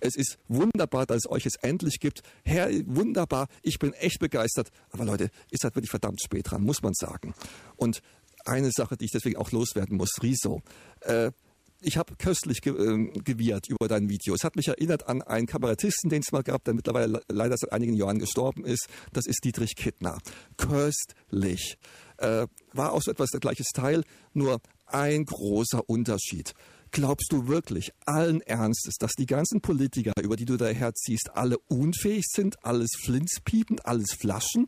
[0.00, 2.22] Es ist wunderbar, dass es euch jetzt endlich gibt.
[2.44, 4.70] Herr, wunderbar, ich bin echt begeistert.
[4.90, 7.34] Aber Leute, ist halt wirklich verdammt spät dran, muss man sagen.
[7.76, 8.00] Und
[8.44, 10.62] eine Sache, die ich deswegen auch loswerden muss, Riso.
[11.00, 11.32] Äh,
[11.80, 14.34] ich habe köstlich ge äh, gewirrt über dein Video.
[14.34, 17.72] Es hat mich erinnert an einen Kabarettisten, den es mal gab, der mittlerweile leider seit
[17.72, 18.88] einigen Jahren gestorben ist.
[19.12, 20.18] Das ist Dietrich Kittner.
[20.56, 21.76] Köstlich.
[22.18, 26.52] Äh, war auch so etwas der gleiche Style, nur ein großer Unterschied.
[26.92, 32.24] Glaubst du wirklich allen Ernstes, dass die ganzen Politiker, über die du daherziehst, alle unfähig
[32.28, 34.66] sind, alles Flinspiepen, alles Flaschen?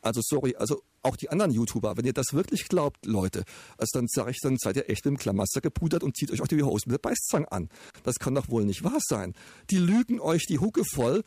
[0.00, 3.44] Also sorry, also auch die anderen YouTuber, wenn ihr das wirklich glaubt, Leute,
[3.76, 6.42] also dann sage ich, dann seid ihr echt mit dem Klammaster gepudert und zieht euch
[6.42, 7.68] auch die Hosen mit der Beißzang an.
[8.02, 9.34] Das kann doch wohl nicht wahr sein.
[9.70, 11.22] Die lügen euch die Hucke voll,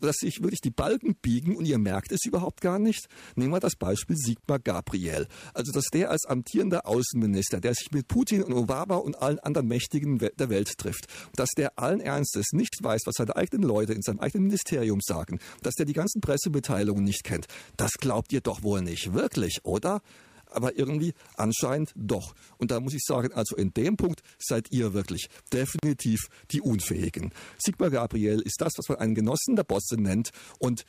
[0.00, 3.06] dass sich wirklich die Balken biegen und ihr merkt es überhaupt gar nicht.
[3.34, 5.26] Nehmen wir das Beispiel Sigmar Gabriel.
[5.54, 9.68] Also, dass der als amtierender Außenminister, der sich mit Putin und Obama und allen anderen
[9.68, 14.02] Mächtigen der Welt trifft, dass der allen Ernstes nicht weiß, was seine eigenen Leute in
[14.02, 18.62] seinem eigenen Ministerium sagen, dass der die ganzen Pressemitteilungen nicht kennt, das glaubt ihr doch
[18.62, 20.00] wohl nicht wirklich, oder?
[20.48, 22.34] aber irgendwie anscheinend doch.
[22.58, 27.32] Und da muss ich sagen, also in dem Punkt seid ihr wirklich definitiv die Unfähigen.
[27.58, 30.84] Sigmar Gabriel ist das, was man einen Genossen der Bosse nennt und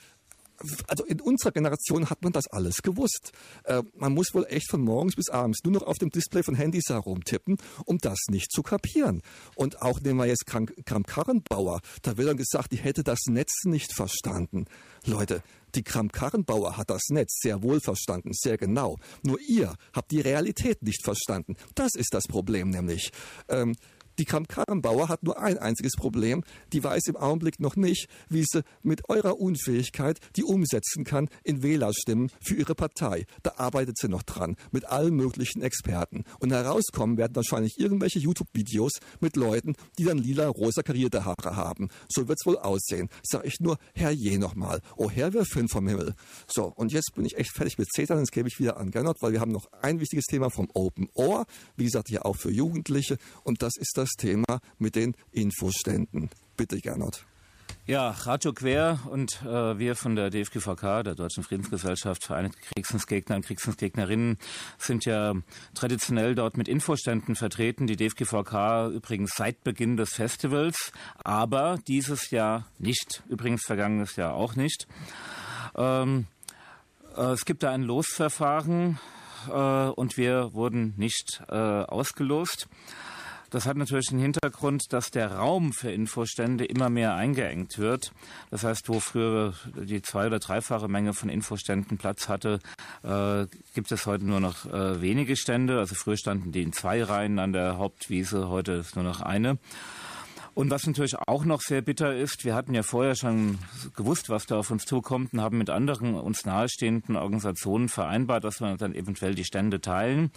[0.87, 3.31] also in unserer Generation hat man das alles gewusst.
[3.63, 6.55] Äh, man muss wohl echt von morgens bis abends nur noch auf dem Display von
[6.55, 9.21] Handys herumtippen, um das nicht zu kapieren.
[9.55, 10.65] Und auch nehmen wir jetzt Kram,
[11.05, 14.65] Karrenbauer, da wird dann gesagt, die hätte das Netz nicht verstanden.
[15.05, 15.43] Leute,
[15.75, 18.97] die Kram-Karrenbauer hat das Netz sehr wohl verstanden, sehr genau.
[19.23, 21.55] Nur ihr habt die Realität nicht verstanden.
[21.75, 23.11] Das ist das Problem nämlich.
[23.49, 23.75] Ähm,
[24.19, 26.43] die Kramp-Karrenbauer hat nur ein einziges Problem.
[26.73, 31.63] Die weiß im Augenblick noch nicht, wie sie mit eurer Unfähigkeit die umsetzen kann in
[31.63, 33.25] Wählerstimmen für ihre Partei.
[33.43, 36.23] Da arbeitet sie noch dran mit allen möglichen Experten.
[36.39, 41.89] Und herauskommen werden wahrscheinlich irgendwelche YouTube-Videos mit Leuten, die dann lila-rosa karierte Haare haben.
[42.09, 43.09] So wird's wohl aussehen.
[43.23, 44.81] Sag ich nur, Herr je nochmal.
[44.95, 46.15] Oh Herr, wir fünf vom Himmel.
[46.47, 49.21] So, und jetzt bin ich echt fertig mit Zetern, jetzt gebe ich wieder an Gernot,
[49.21, 51.45] weil wir haben noch ein wichtiges Thema vom Open Ohr.
[51.75, 53.17] Wie gesagt, hier auch für Jugendliche.
[53.43, 56.29] Und das ist das das Thema mit den Infoständen.
[56.55, 57.25] Bitte, Gernot.
[57.85, 63.45] Ja, Radio Quer und äh, wir von der DFGVK, der Deutschen Friedensgesellschaft, Vereinigte Kriegsdienstgegner und
[63.45, 64.37] Kriegsdienstgegnerinnen,
[64.77, 65.33] sind ja
[65.73, 67.87] traditionell dort mit Infoständen vertreten.
[67.87, 70.91] Die DFGVK übrigens seit Beginn des Festivals,
[71.23, 74.87] aber dieses Jahr nicht, übrigens vergangenes Jahr auch nicht.
[75.75, 76.27] Ähm,
[77.15, 78.99] äh, es gibt da ein Losverfahren
[79.49, 82.67] äh, und wir wurden nicht äh, ausgelost.
[83.49, 88.11] Das hat natürlich den Hintergrund, dass der Raum für Infostände immer mehr eingeengt wird.
[88.51, 92.59] Das heißt, wo früher die zwei- oder dreifache Menge von Infoständen Platz hatte,
[93.03, 95.79] äh, gibt es heute nur noch äh, wenige Stände.
[95.79, 99.57] Also früher standen die in zwei Reihen an der Hauptwiese, heute ist nur noch eine.
[100.53, 103.59] Und was natürlich auch noch sehr bitter ist, wir hatten ja vorher schon
[103.95, 108.59] gewusst, was da auf uns zukommt und haben mit anderen uns nahestehenden Organisationen vereinbart, dass
[108.59, 110.31] wir dann eventuell die Stände teilen.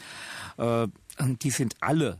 [0.58, 2.18] Äh, die sind alle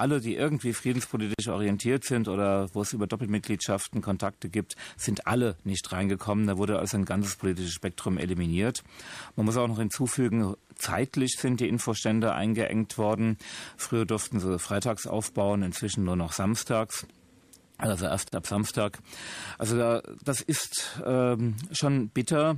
[0.00, 5.56] alle, die irgendwie friedenspolitisch orientiert sind oder wo es über Doppelmitgliedschaften Kontakte gibt, sind alle
[5.64, 6.46] nicht reingekommen.
[6.46, 8.82] Da wurde also ein ganzes politisches Spektrum eliminiert.
[9.36, 13.36] Man muss auch noch hinzufügen, zeitlich sind die Infostände eingeengt worden.
[13.76, 17.06] Früher durften sie freitags aufbauen, inzwischen nur noch samstags.
[17.78, 18.98] Also erst ab Samstag.
[19.58, 22.56] Also da, das ist ähm, schon bitter,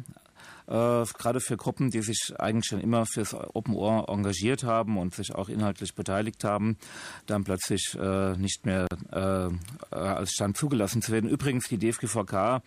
[0.73, 5.15] äh, gerade für Gruppen, die sich eigentlich schon immer fürs Open Ohr engagiert haben und
[5.15, 6.79] sich auch inhaltlich beteiligt haben,
[7.27, 9.51] dann plötzlich äh, nicht mehr äh,
[9.95, 11.29] als Stand zugelassen zu werden.
[11.29, 12.63] Übrigens, die DFGVK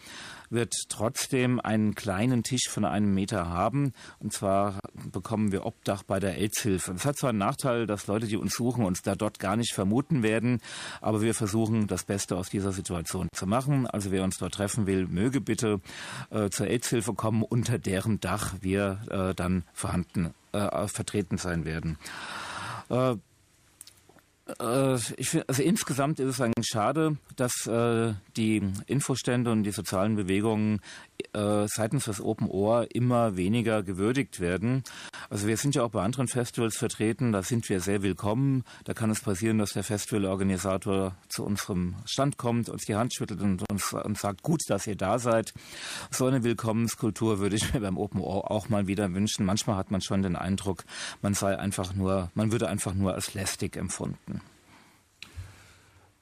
[0.50, 3.94] wird trotzdem einen kleinen Tisch von einem Meter haben.
[4.20, 4.80] Und zwar
[5.12, 6.94] bekommen wir Obdach bei der AIDS-Hilfe.
[6.94, 9.74] Das hat zwar einen Nachteil, dass Leute, die uns suchen, uns da dort gar nicht
[9.74, 10.62] vermuten werden,
[11.02, 13.88] aber wir versuchen, das Beste aus dieser Situation zu machen.
[13.88, 15.82] Also wer uns dort treffen will, möge bitte
[16.30, 21.98] äh, zur AIDS-Hilfe kommen, unter deren Dach wir äh, dann vorhanden, äh, vertreten sein werden.
[24.60, 29.72] Äh, ich find, also insgesamt ist es eigentlich schade, dass äh, die Infostände und die
[29.72, 30.82] sozialen Bewegungen
[31.34, 34.84] äh, seitens des Open Ohr immer weniger gewürdigt werden.
[35.30, 38.64] Also wir sind ja auch bei anderen Festivals vertreten, da sind wir sehr willkommen.
[38.84, 43.42] Da kann es passieren, dass der Festivalorganisator zu unserem Stand kommt, uns die Hand schüttelt
[43.42, 45.54] und uns und sagt, gut, dass ihr da seid.
[46.12, 49.46] So eine Willkommenskultur würde ich mir beim Open Ohr auch mal wieder wünschen.
[49.46, 50.84] Manchmal hat man schon den Eindruck,
[51.22, 54.35] man sei einfach nur, man würde einfach nur als lästig empfunden.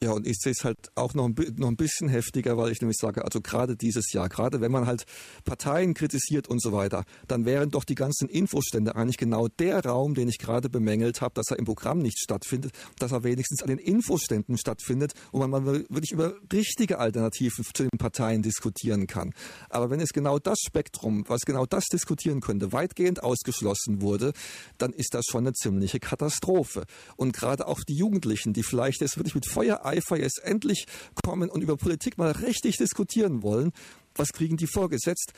[0.04, 2.82] Ja, und ich sehe es halt auch noch ein, noch ein bisschen heftiger, weil ich
[2.82, 5.06] nämlich sage, also gerade dieses Jahr, gerade wenn man halt
[5.46, 10.14] Parteien kritisiert und so weiter, dann wären doch die ganzen Infostände eigentlich genau der Raum,
[10.14, 13.70] den ich gerade bemängelt habe, dass er im Programm nicht stattfindet, dass er wenigstens an
[13.70, 19.32] den Infoständen stattfindet, wo man mal wirklich über richtige Alternativen zu den Parteien diskutieren kann.
[19.70, 24.34] Aber wenn es genau das Spektrum, was genau das diskutieren könnte, weitgehend ausgeschlossen wurde,
[24.78, 26.84] dann ist das schon eine ziemliche Katastrophe.
[27.16, 30.86] Und gerade auch die Jugendlichen, die vielleicht jetzt wirklich mit Feuer Eifer jetzt endlich
[31.24, 33.72] kommen und über Politik mal richtig diskutieren wollen,
[34.16, 35.34] was kriegen die vorgesetzt?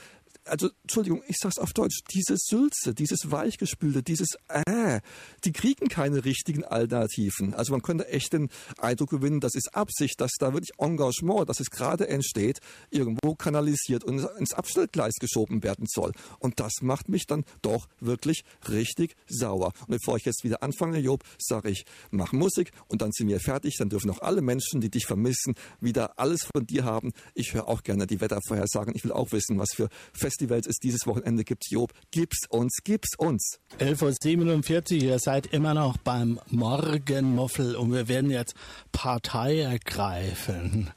[0.46, 5.02] Also Entschuldigung, ich sag's auf Deutsch, diese Sülze, dieses Weichgespülte, dieses äh,
[5.44, 7.54] die kriegen keine richtigen Alternativen.
[7.54, 11.60] Also man könnte echt den Eindruck gewinnen, das ist Absicht, dass da wirklich Engagement, das
[11.60, 16.12] es gerade entsteht, irgendwo kanalisiert und ins Abstellgleis geschoben werden soll.
[16.40, 19.74] Und das macht mich dann doch wirklich richtig sauer.
[19.88, 23.40] Und bevor ich jetzt wieder anfange, Job, sage ich, mach Musik und dann sind wir
[23.40, 27.14] fertig, dann dürfen auch alle Menschen, die dich vermissen, wieder alles von dir haben.
[27.34, 28.94] Ich höre auch gerne die Wettervorhersagen.
[28.96, 31.72] Ich will auch wissen, was für Fest Festivals es dieses Wochenende gibt.
[31.72, 33.60] Job, gib's uns, gib's uns.
[33.80, 38.54] 11.47 Uhr, ihr seid immer noch beim Morgenmuffel und wir werden jetzt
[38.92, 40.92] Partei ergreifen.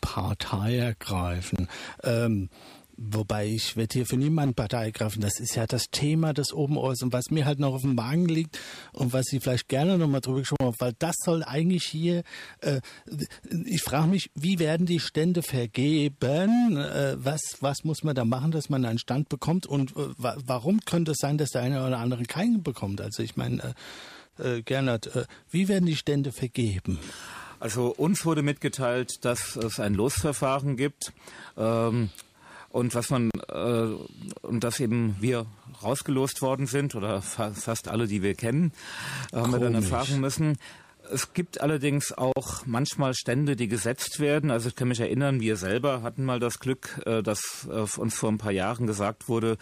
[0.00, 1.68] Partei ergreifen.
[2.04, 2.48] Ähm,
[2.98, 5.20] Wobei ich werde hier für niemanden Partei greifen.
[5.20, 8.26] Das ist ja das Thema des Obenohrs und was mir halt noch auf dem Magen
[8.26, 8.58] liegt
[8.92, 12.22] und was Sie vielleicht gerne nochmal drüber gesprochen haben, weil das soll eigentlich hier,
[12.60, 12.80] äh,
[13.66, 16.76] ich frage mich, wie werden die Stände vergeben?
[16.78, 20.80] Äh, was, was muss man da machen, dass man einen Stand bekommt und äh, warum
[20.80, 23.00] könnte es sein, dass der eine oder andere keinen bekommt?
[23.00, 23.74] Also ich meine, äh,
[24.38, 26.98] äh, Gernot, äh, wie werden die Stände vergeben?
[27.58, 31.12] Also uns wurde mitgeteilt, dass es ein Losverfahren gibt.
[31.56, 32.10] Ähm,
[32.70, 33.86] und was man äh,
[34.42, 35.46] und dass eben wir
[35.82, 38.72] rausgelost worden sind oder fa fast alle, die wir kennen,
[39.32, 40.58] äh, haben wir dann erfahren müssen.
[41.10, 44.50] Es gibt allerdings auch manchmal Stände, die gesetzt werden.
[44.50, 48.14] Also ich kann mich erinnern, wir selber hatten mal das Glück, äh, dass äh, uns
[48.14, 49.56] vor ein paar Jahren gesagt wurde,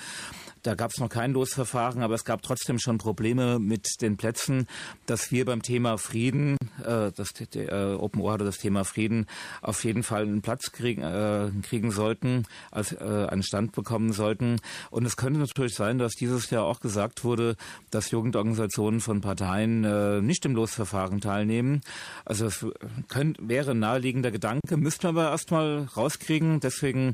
[0.64, 4.66] da gab es noch kein Losverfahren, aber es gab trotzdem schon Probleme mit den Plätzen,
[5.04, 9.26] dass wir beim Thema Frieden, äh, das äh, Open Ohr hatte das Thema Frieden,
[9.60, 14.56] auf jeden Fall einen Platz kriegen, äh, kriegen sollten, als äh, einen Stand bekommen sollten.
[14.90, 17.56] Und es könnte natürlich sein, dass dieses Jahr auch gesagt wurde,
[17.90, 21.82] dass Jugendorganisationen von Parteien äh, nicht im Losverfahren teilnehmen.
[22.24, 22.66] Also es
[23.08, 26.60] könnt, wäre ein naheliegender Gedanke, müssten wir aber erstmal rauskriegen.
[26.60, 27.12] Deswegen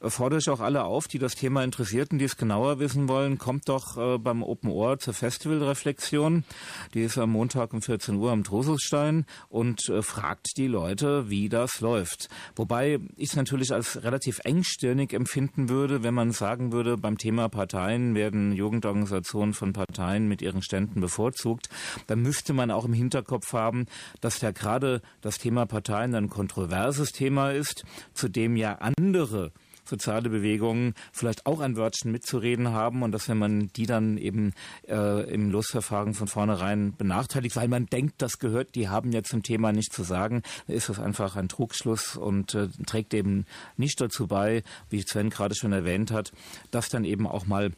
[0.00, 3.38] fordere ich auch alle auf, die das Thema interessierten, die es genauer wissen wissen wollen,
[3.38, 6.44] kommt doch äh, beim Open Ohr zur Festivalreflexion.
[6.92, 11.48] Die ist am Montag um 14 Uhr am Droselstein und äh, fragt die Leute, wie
[11.48, 12.28] das läuft.
[12.54, 17.48] Wobei ich es natürlich als relativ engstirnig empfinden würde, wenn man sagen würde, beim Thema
[17.48, 21.70] Parteien werden Jugendorganisationen von Parteien mit ihren Ständen bevorzugt.
[22.08, 23.86] Dann müsste man auch im Hinterkopf haben,
[24.20, 29.50] dass ja gerade das Thema Parteien ein kontroverses Thema ist, zu dem ja andere
[29.84, 34.52] soziale Bewegungen vielleicht auch ein Wörtchen mitzureden haben und dass wenn man die dann eben
[34.88, 39.42] äh, im Losverfahren von vornherein benachteiligt, weil man denkt, das gehört, die haben ja zum
[39.42, 44.26] Thema nichts zu sagen, ist das einfach ein Trugschluss und äh, trägt eben nicht dazu
[44.26, 46.32] bei, wie Sven gerade schon erwähnt hat,
[46.70, 47.72] dass dann eben auch mal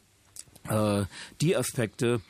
[1.40, 2.20] die Aspekte,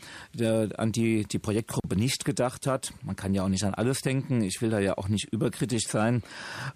[0.77, 4.43] an die die Projektgruppe nicht gedacht hat, man kann ja auch nicht an alles denken,
[4.43, 6.23] ich will da ja auch nicht überkritisch sein,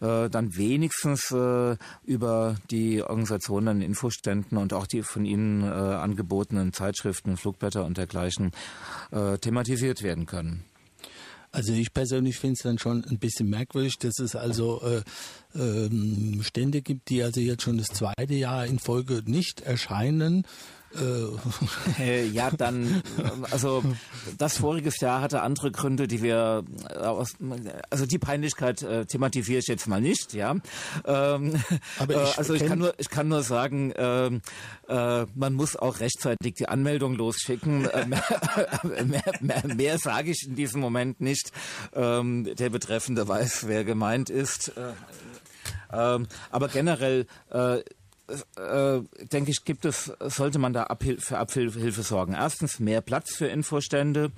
[0.01, 6.73] äh, dann wenigstens äh, über die Organisationen Infoständen und auch die von ihnen äh, angebotenen
[6.73, 8.53] Zeitschriften, Flugblätter und dergleichen
[9.11, 10.65] äh, thematisiert werden können.
[11.51, 15.03] Also ich persönlich finde es dann schon ein bisschen merkwürdig, dass es also äh,
[15.59, 20.78] ähm, Stände gibt, die also jetzt schon das zweite Jahr in Folge nicht erscheinen äh,
[22.33, 23.03] ja, dann,
[23.51, 23.83] also
[24.39, 26.65] das voriges Jahr hatte andere Gründe, die wir,
[26.97, 27.35] aus,
[27.91, 30.57] also die Peinlichkeit äh, thematisiere ich jetzt mal nicht, ja.
[31.05, 31.63] Ähm,
[31.99, 34.27] Aber ich äh, also ich kann nur, ich kann nur sagen, äh,
[34.89, 37.87] äh, man muss auch rechtzeitig die Anmeldung losschicken.
[37.87, 38.07] Äh,
[38.83, 41.53] mehr, mehr, mehr, mehr sage ich in diesem Moment nicht.
[41.95, 44.73] Ähm, der Betreffende weiß, wer gemeint ist.
[44.77, 44.93] Äh,
[45.93, 47.79] ähm, aber generell äh,
[48.57, 49.01] äh,
[49.33, 52.35] denke ich, gibt es, sollte man da Abhil für Abhilfe sorgen.
[52.35, 54.33] Erstens mehr Platz für Infostände,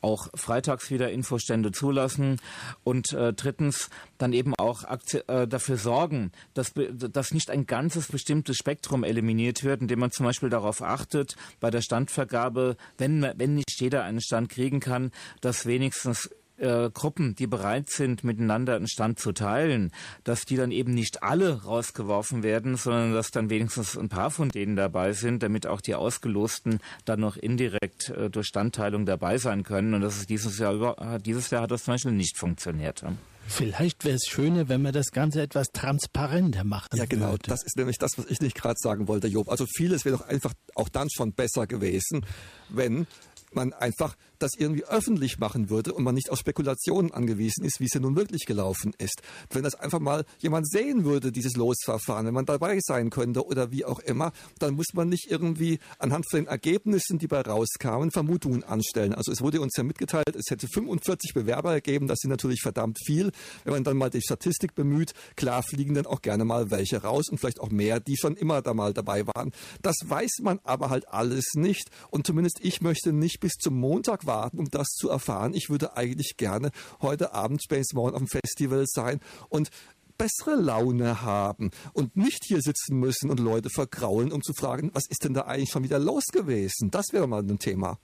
[0.00, 2.40] auch freitags wieder Infostände zulassen
[2.84, 4.84] und äh, drittens dann eben auch
[5.28, 10.26] äh, dafür sorgen, dass, dass nicht ein ganzes bestimmtes Spektrum eliminiert wird, indem man zum
[10.26, 15.66] Beispiel darauf achtet, bei der Standvergabe, wenn, wenn nicht jeder einen Stand kriegen kann, dass
[15.66, 19.90] wenigstens äh, Gruppen, die bereit sind, miteinander einen Stand zu teilen,
[20.24, 24.48] dass die dann eben nicht alle rausgeworfen werden, sondern dass dann wenigstens ein paar von
[24.48, 29.62] denen dabei sind, damit auch die Ausgelosten dann noch indirekt äh, durch Standteilung dabei sein
[29.62, 29.94] können.
[29.94, 33.02] Und das ist dieses Jahr über, dieses Jahr hat das zum Beispiel nicht funktioniert.
[33.48, 36.88] Vielleicht wäre es schöner, wenn wir das Ganze etwas transparenter machen.
[36.94, 37.30] Ja, genau.
[37.30, 37.48] Würde.
[37.48, 39.48] Das ist nämlich das, was ich nicht gerade sagen wollte, Job.
[39.48, 42.26] Also vieles wäre doch einfach auch dann schon besser gewesen,
[42.68, 43.06] wenn
[43.52, 47.84] man einfach das irgendwie öffentlich machen würde und man nicht auf Spekulationen angewiesen ist, wie
[47.84, 49.22] es ja nun wirklich gelaufen ist.
[49.50, 53.70] Wenn das einfach mal jemand sehen würde, dieses Losverfahren, wenn man dabei sein könnte oder
[53.70, 58.10] wie auch immer, dann muss man nicht irgendwie anhand von den Ergebnissen, die bei rauskamen,
[58.10, 59.14] Vermutungen anstellen.
[59.14, 62.98] Also es wurde uns ja mitgeteilt, es hätte 45 Bewerber gegeben, das sind natürlich verdammt
[63.04, 63.32] viel.
[63.64, 67.28] Wenn man dann mal die Statistik bemüht, klar fliegen dann auch gerne mal welche raus
[67.28, 69.52] und vielleicht auch mehr, die schon immer da mal dabei waren.
[69.82, 74.26] Das weiß man aber halt alles nicht und zumindest ich möchte nicht bis zum Montag
[74.28, 75.54] warten, um das zu erfahren.
[75.54, 76.70] Ich würde eigentlich gerne
[77.02, 79.70] heute Abend Space Mountain dem Festival sein und
[80.16, 85.06] bessere Laune haben und nicht hier sitzen müssen und Leute vergraulen, um zu fragen, was
[85.08, 86.90] ist denn da eigentlich schon wieder los gewesen?
[86.90, 87.98] Das wäre mal ein Thema.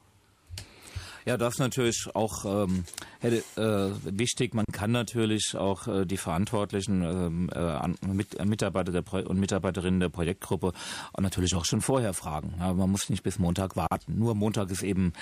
[1.26, 2.84] Ja, das natürlich auch ähm,
[3.20, 4.52] hätte, äh, wichtig.
[4.52, 10.00] Man kann natürlich auch äh, die Verantwortlichen, ähm, äh, mit, äh, Mitarbeiter der und Mitarbeiterinnen
[10.00, 10.72] der Projektgruppe
[11.18, 12.54] natürlich auch schon vorher fragen.
[12.58, 14.18] Ja, man muss nicht bis Montag warten.
[14.18, 15.14] Nur Montag ist eben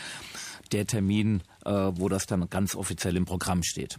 [0.72, 3.98] der Termin, äh, wo das dann ganz offiziell im Programm steht.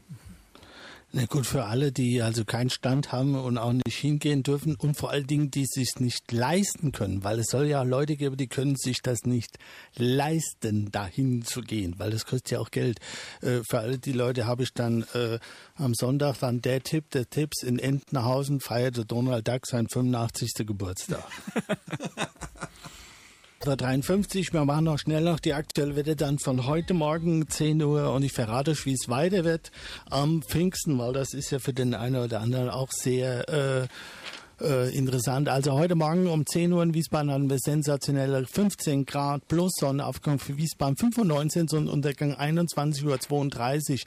[1.16, 4.98] Na gut, für alle, die also keinen Stand haben und auch nicht hingehen dürfen und
[4.98, 8.36] vor allen Dingen, die es sich nicht leisten können, weil es soll ja Leute geben,
[8.36, 9.60] die können sich das nicht
[9.96, 12.98] leisten, dahin zu gehen, weil das kostet ja auch Geld.
[13.42, 15.38] Äh, für alle die Leute habe ich dann äh,
[15.76, 20.66] am Sonntag dann der Tipp der Tipps in Entenhausen feierte Donald Duck seinen 85.
[20.66, 21.24] Geburtstag.
[23.66, 24.52] 53.
[24.52, 28.24] Wir machen noch schnell noch die aktuelle Wette dann von heute Morgen 10 Uhr und
[28.24, 29.72] ich verrate euch, wie es weiter wird
[30.10, 33.88] am Pfingsten, weil das ist ja für den einen oder anderen auch sehr äh,
[34.64, 35.50] äh, interessant.
[35.50, 40.40] Also heute Morgen um 10 Uhr in Wiesbaden haben wir sensationelle 15 Grad plus Sonnenaufgang
[40.40, 43.98] für Wiesbaden 95, Sonnenuntergang 21.32 Uhr.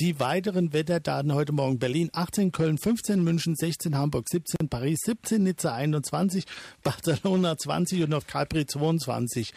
[0.00, 5.42] Die weiteren Wetterdaten heute Morgen Berlin 18, Köln 15, München 16, Hamburg 17, Paris 17,
[5.42, 6.44] Nizza 21,
[6.82, 9.52] Barcelona 20 und auf Capri 22.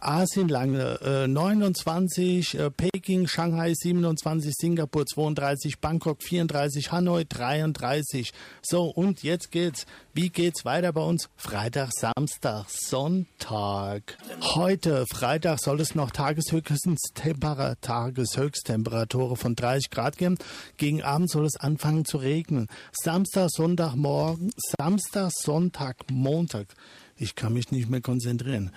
[0.00, 8.32] Asien lange äh, 29, äh, Peking, Shanghai 27, Singapur 32, Bangkok 34, Hanoi 33.
[8.62, 9.86] So, und jetzt geht's.
[10.14, 11.28] Wie geht's weiter bei uns?
[11.36, 14.18] Freitag, Samstag, Sonntag.
[14.42, 20.36] Heute, Freitag, soll es noch Tageshöchsttemperatur, Tageshöchsttemperatur von 30 Grad geben.
[20.76, 22.66] Gegen Abend soll es anfangen zu regnen.
[22.92, 26.66] Samstag, Sonntag, morgen, Samstag, Sonntag, Montag.
[27.18, 28.70] Ich kann mich nicht mehr konzentrieren.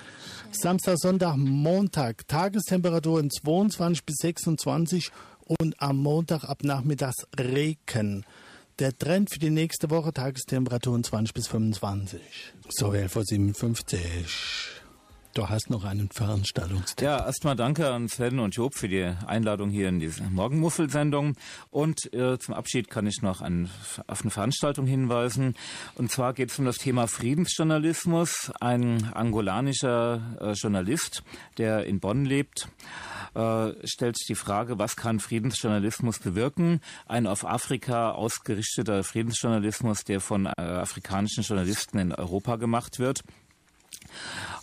[0.51, 2.27] Samstag, Sonntag, Montag.
[2.27, 5.11] Tagestemperaturen 22 bis 26
[5.45, 8.25] und am Montag ab Nachmittags Regen.
[8.79, 12.19] Der Trend für die nächste Woche Tagestemperaturen 20 bis 25.
[12.69, 14.01] So 11.57 Uhr.
[15.33, 17.05] Du hast noch einen Veranstaltungstipp.
[17.05, 21.37] Ja, erstmal danke an Sven und Job für die Einladung hier in diese Morgenmuffelsendung.
[21.69, 23.69] Und äh, zum Abschied kann ich noch an,
[24.07, 25.55] auf eine Veranstaltung hinweisen.
[25.95, 28.51] Und zwar geht es um das Thema Friedensjournalismus.
[28.59, 31.23] Ein angolanischer äh, Journalist,
[31.57, 32.67] der in Bonn lebt,
[33.33, 36.81] äh, stellt die Frage, was kann Friedensjournalismus bewirken?
[37.07, 43.23] Ein auf Afrika ausgerichteter Friedensjournalismus, der von äh, afrikanischen Journalisten in Europa gemacht wird.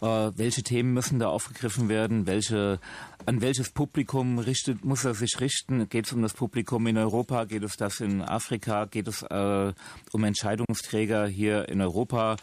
[0.00, 2.26] Äh, welche Themen müssen da aufgegriffen werden?
[2.26, 2.80] Welche,
[3.26, 5.88] an welches Publikum richtet, muss er sich richten?
[5.88, 7.44] Geht es um das Publikum in Europa?
[7.44, 8.84] Geht es das in Afrika?
[8.84, 9.72] Geht es äh,
[10.12, 12.36] um Entscheidungsträger hier in Europa?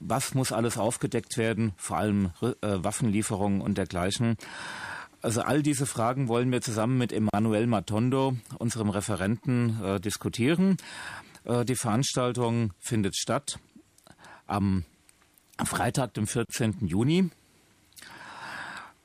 [0.00, 1.72] Was muss alles aufgedeckt werden?
[1.76, 4.36] Vor allem äh, Waffenlieferungen und dergleichen.
[5.22, 10.76] Also all diese Fragen wollen wir zusammen mit Emmanuel Matondo, unserem Referenten, äh, diskutieren.
[11.44, 13.58] Äh, die Veranstaltung findet statt
[14.46, 14.84] am
[15.62, 16.86] Freitag, dem 14.
[16.86, 17.30] Juni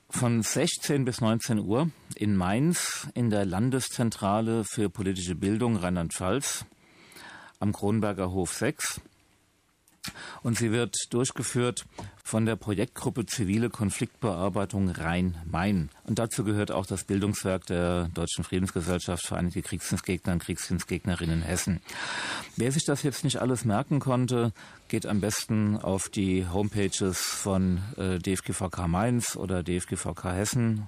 [0.09, 6.65] von 16 bis 19 Uhr in Mainz in der Landeszentrale für politische Bildung Rheinland-Pfalz
[7.59, 8.99] am Kronberger Hof 6
[10.43, 11.85] und sie wird durchgeführt
[12.23, 15.89] von der Projektgruppe Zivile Konfliktbearbeitung Rhein-Main.
[16.03, 21.81] Und dazu gehört auch das Bildungswerk der Deutschen Friedensgesellschaft Vereinigte Kriegsdienstgegner und Kriegsdienstgegnerinnen Hessen.
[22.55, 24.53] Wer sich das jetzt nicht alles merken konnte,
[24.89, 30.87] geht am besten auf die Homepages von äh, DFGVK Mainz oder DFGVK Hessen.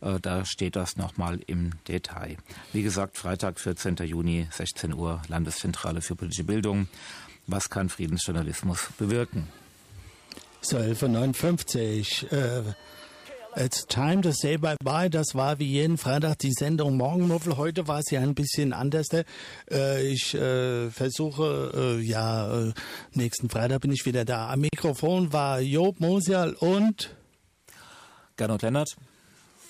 [0.00, 2.36] Äh, da steht das nochmal im Detail.
[2.72, 3.96] Wie gesagt, Freitag, 14.
[3.96, 6.88] Juni, 16 Uhr, Landeszentrale für politische Bildung.
[7.50, 9.48] Was kann Friedensjournalismus bewirken?
[10.60, 12.74] So, 11.59 äh,
[13.56, 15.10] It's time to say bye bye.
[15.10, 17.56] Das war wie jeden Freitag die Sendung Morgenmuffel.
[17.56, 19.08] Heute war es ja ein bisschen anders.
[19.68, 22.72] Äh, ich äh, versuche, äh, ja, äh,
[23.14, 24.50] nächsten Freitag bin ich wieder da.
[24.50, 27.16] Am Mikrofon war Job Mosial und
[28.36, 28.96] Gernot Lennart.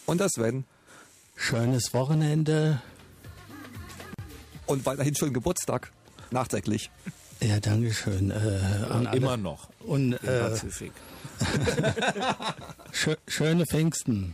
[0.04, 0.64] Und das Sven.
[1.34, 2.82] Schönes Wochenende.
[4.66, 5.90] Und weiterhin schönen Geburtstag.
[6.30, 6.90] Nachträglich.
[7.40, 8.30] Ja, danke schön.
[8.30, 8.60] Äh,
[9.02, 9.68] ja, immer noch.
[9.80, 10.92] Und, äh, Pazifik.
[13.26, 14.28] schöne Pfingsten.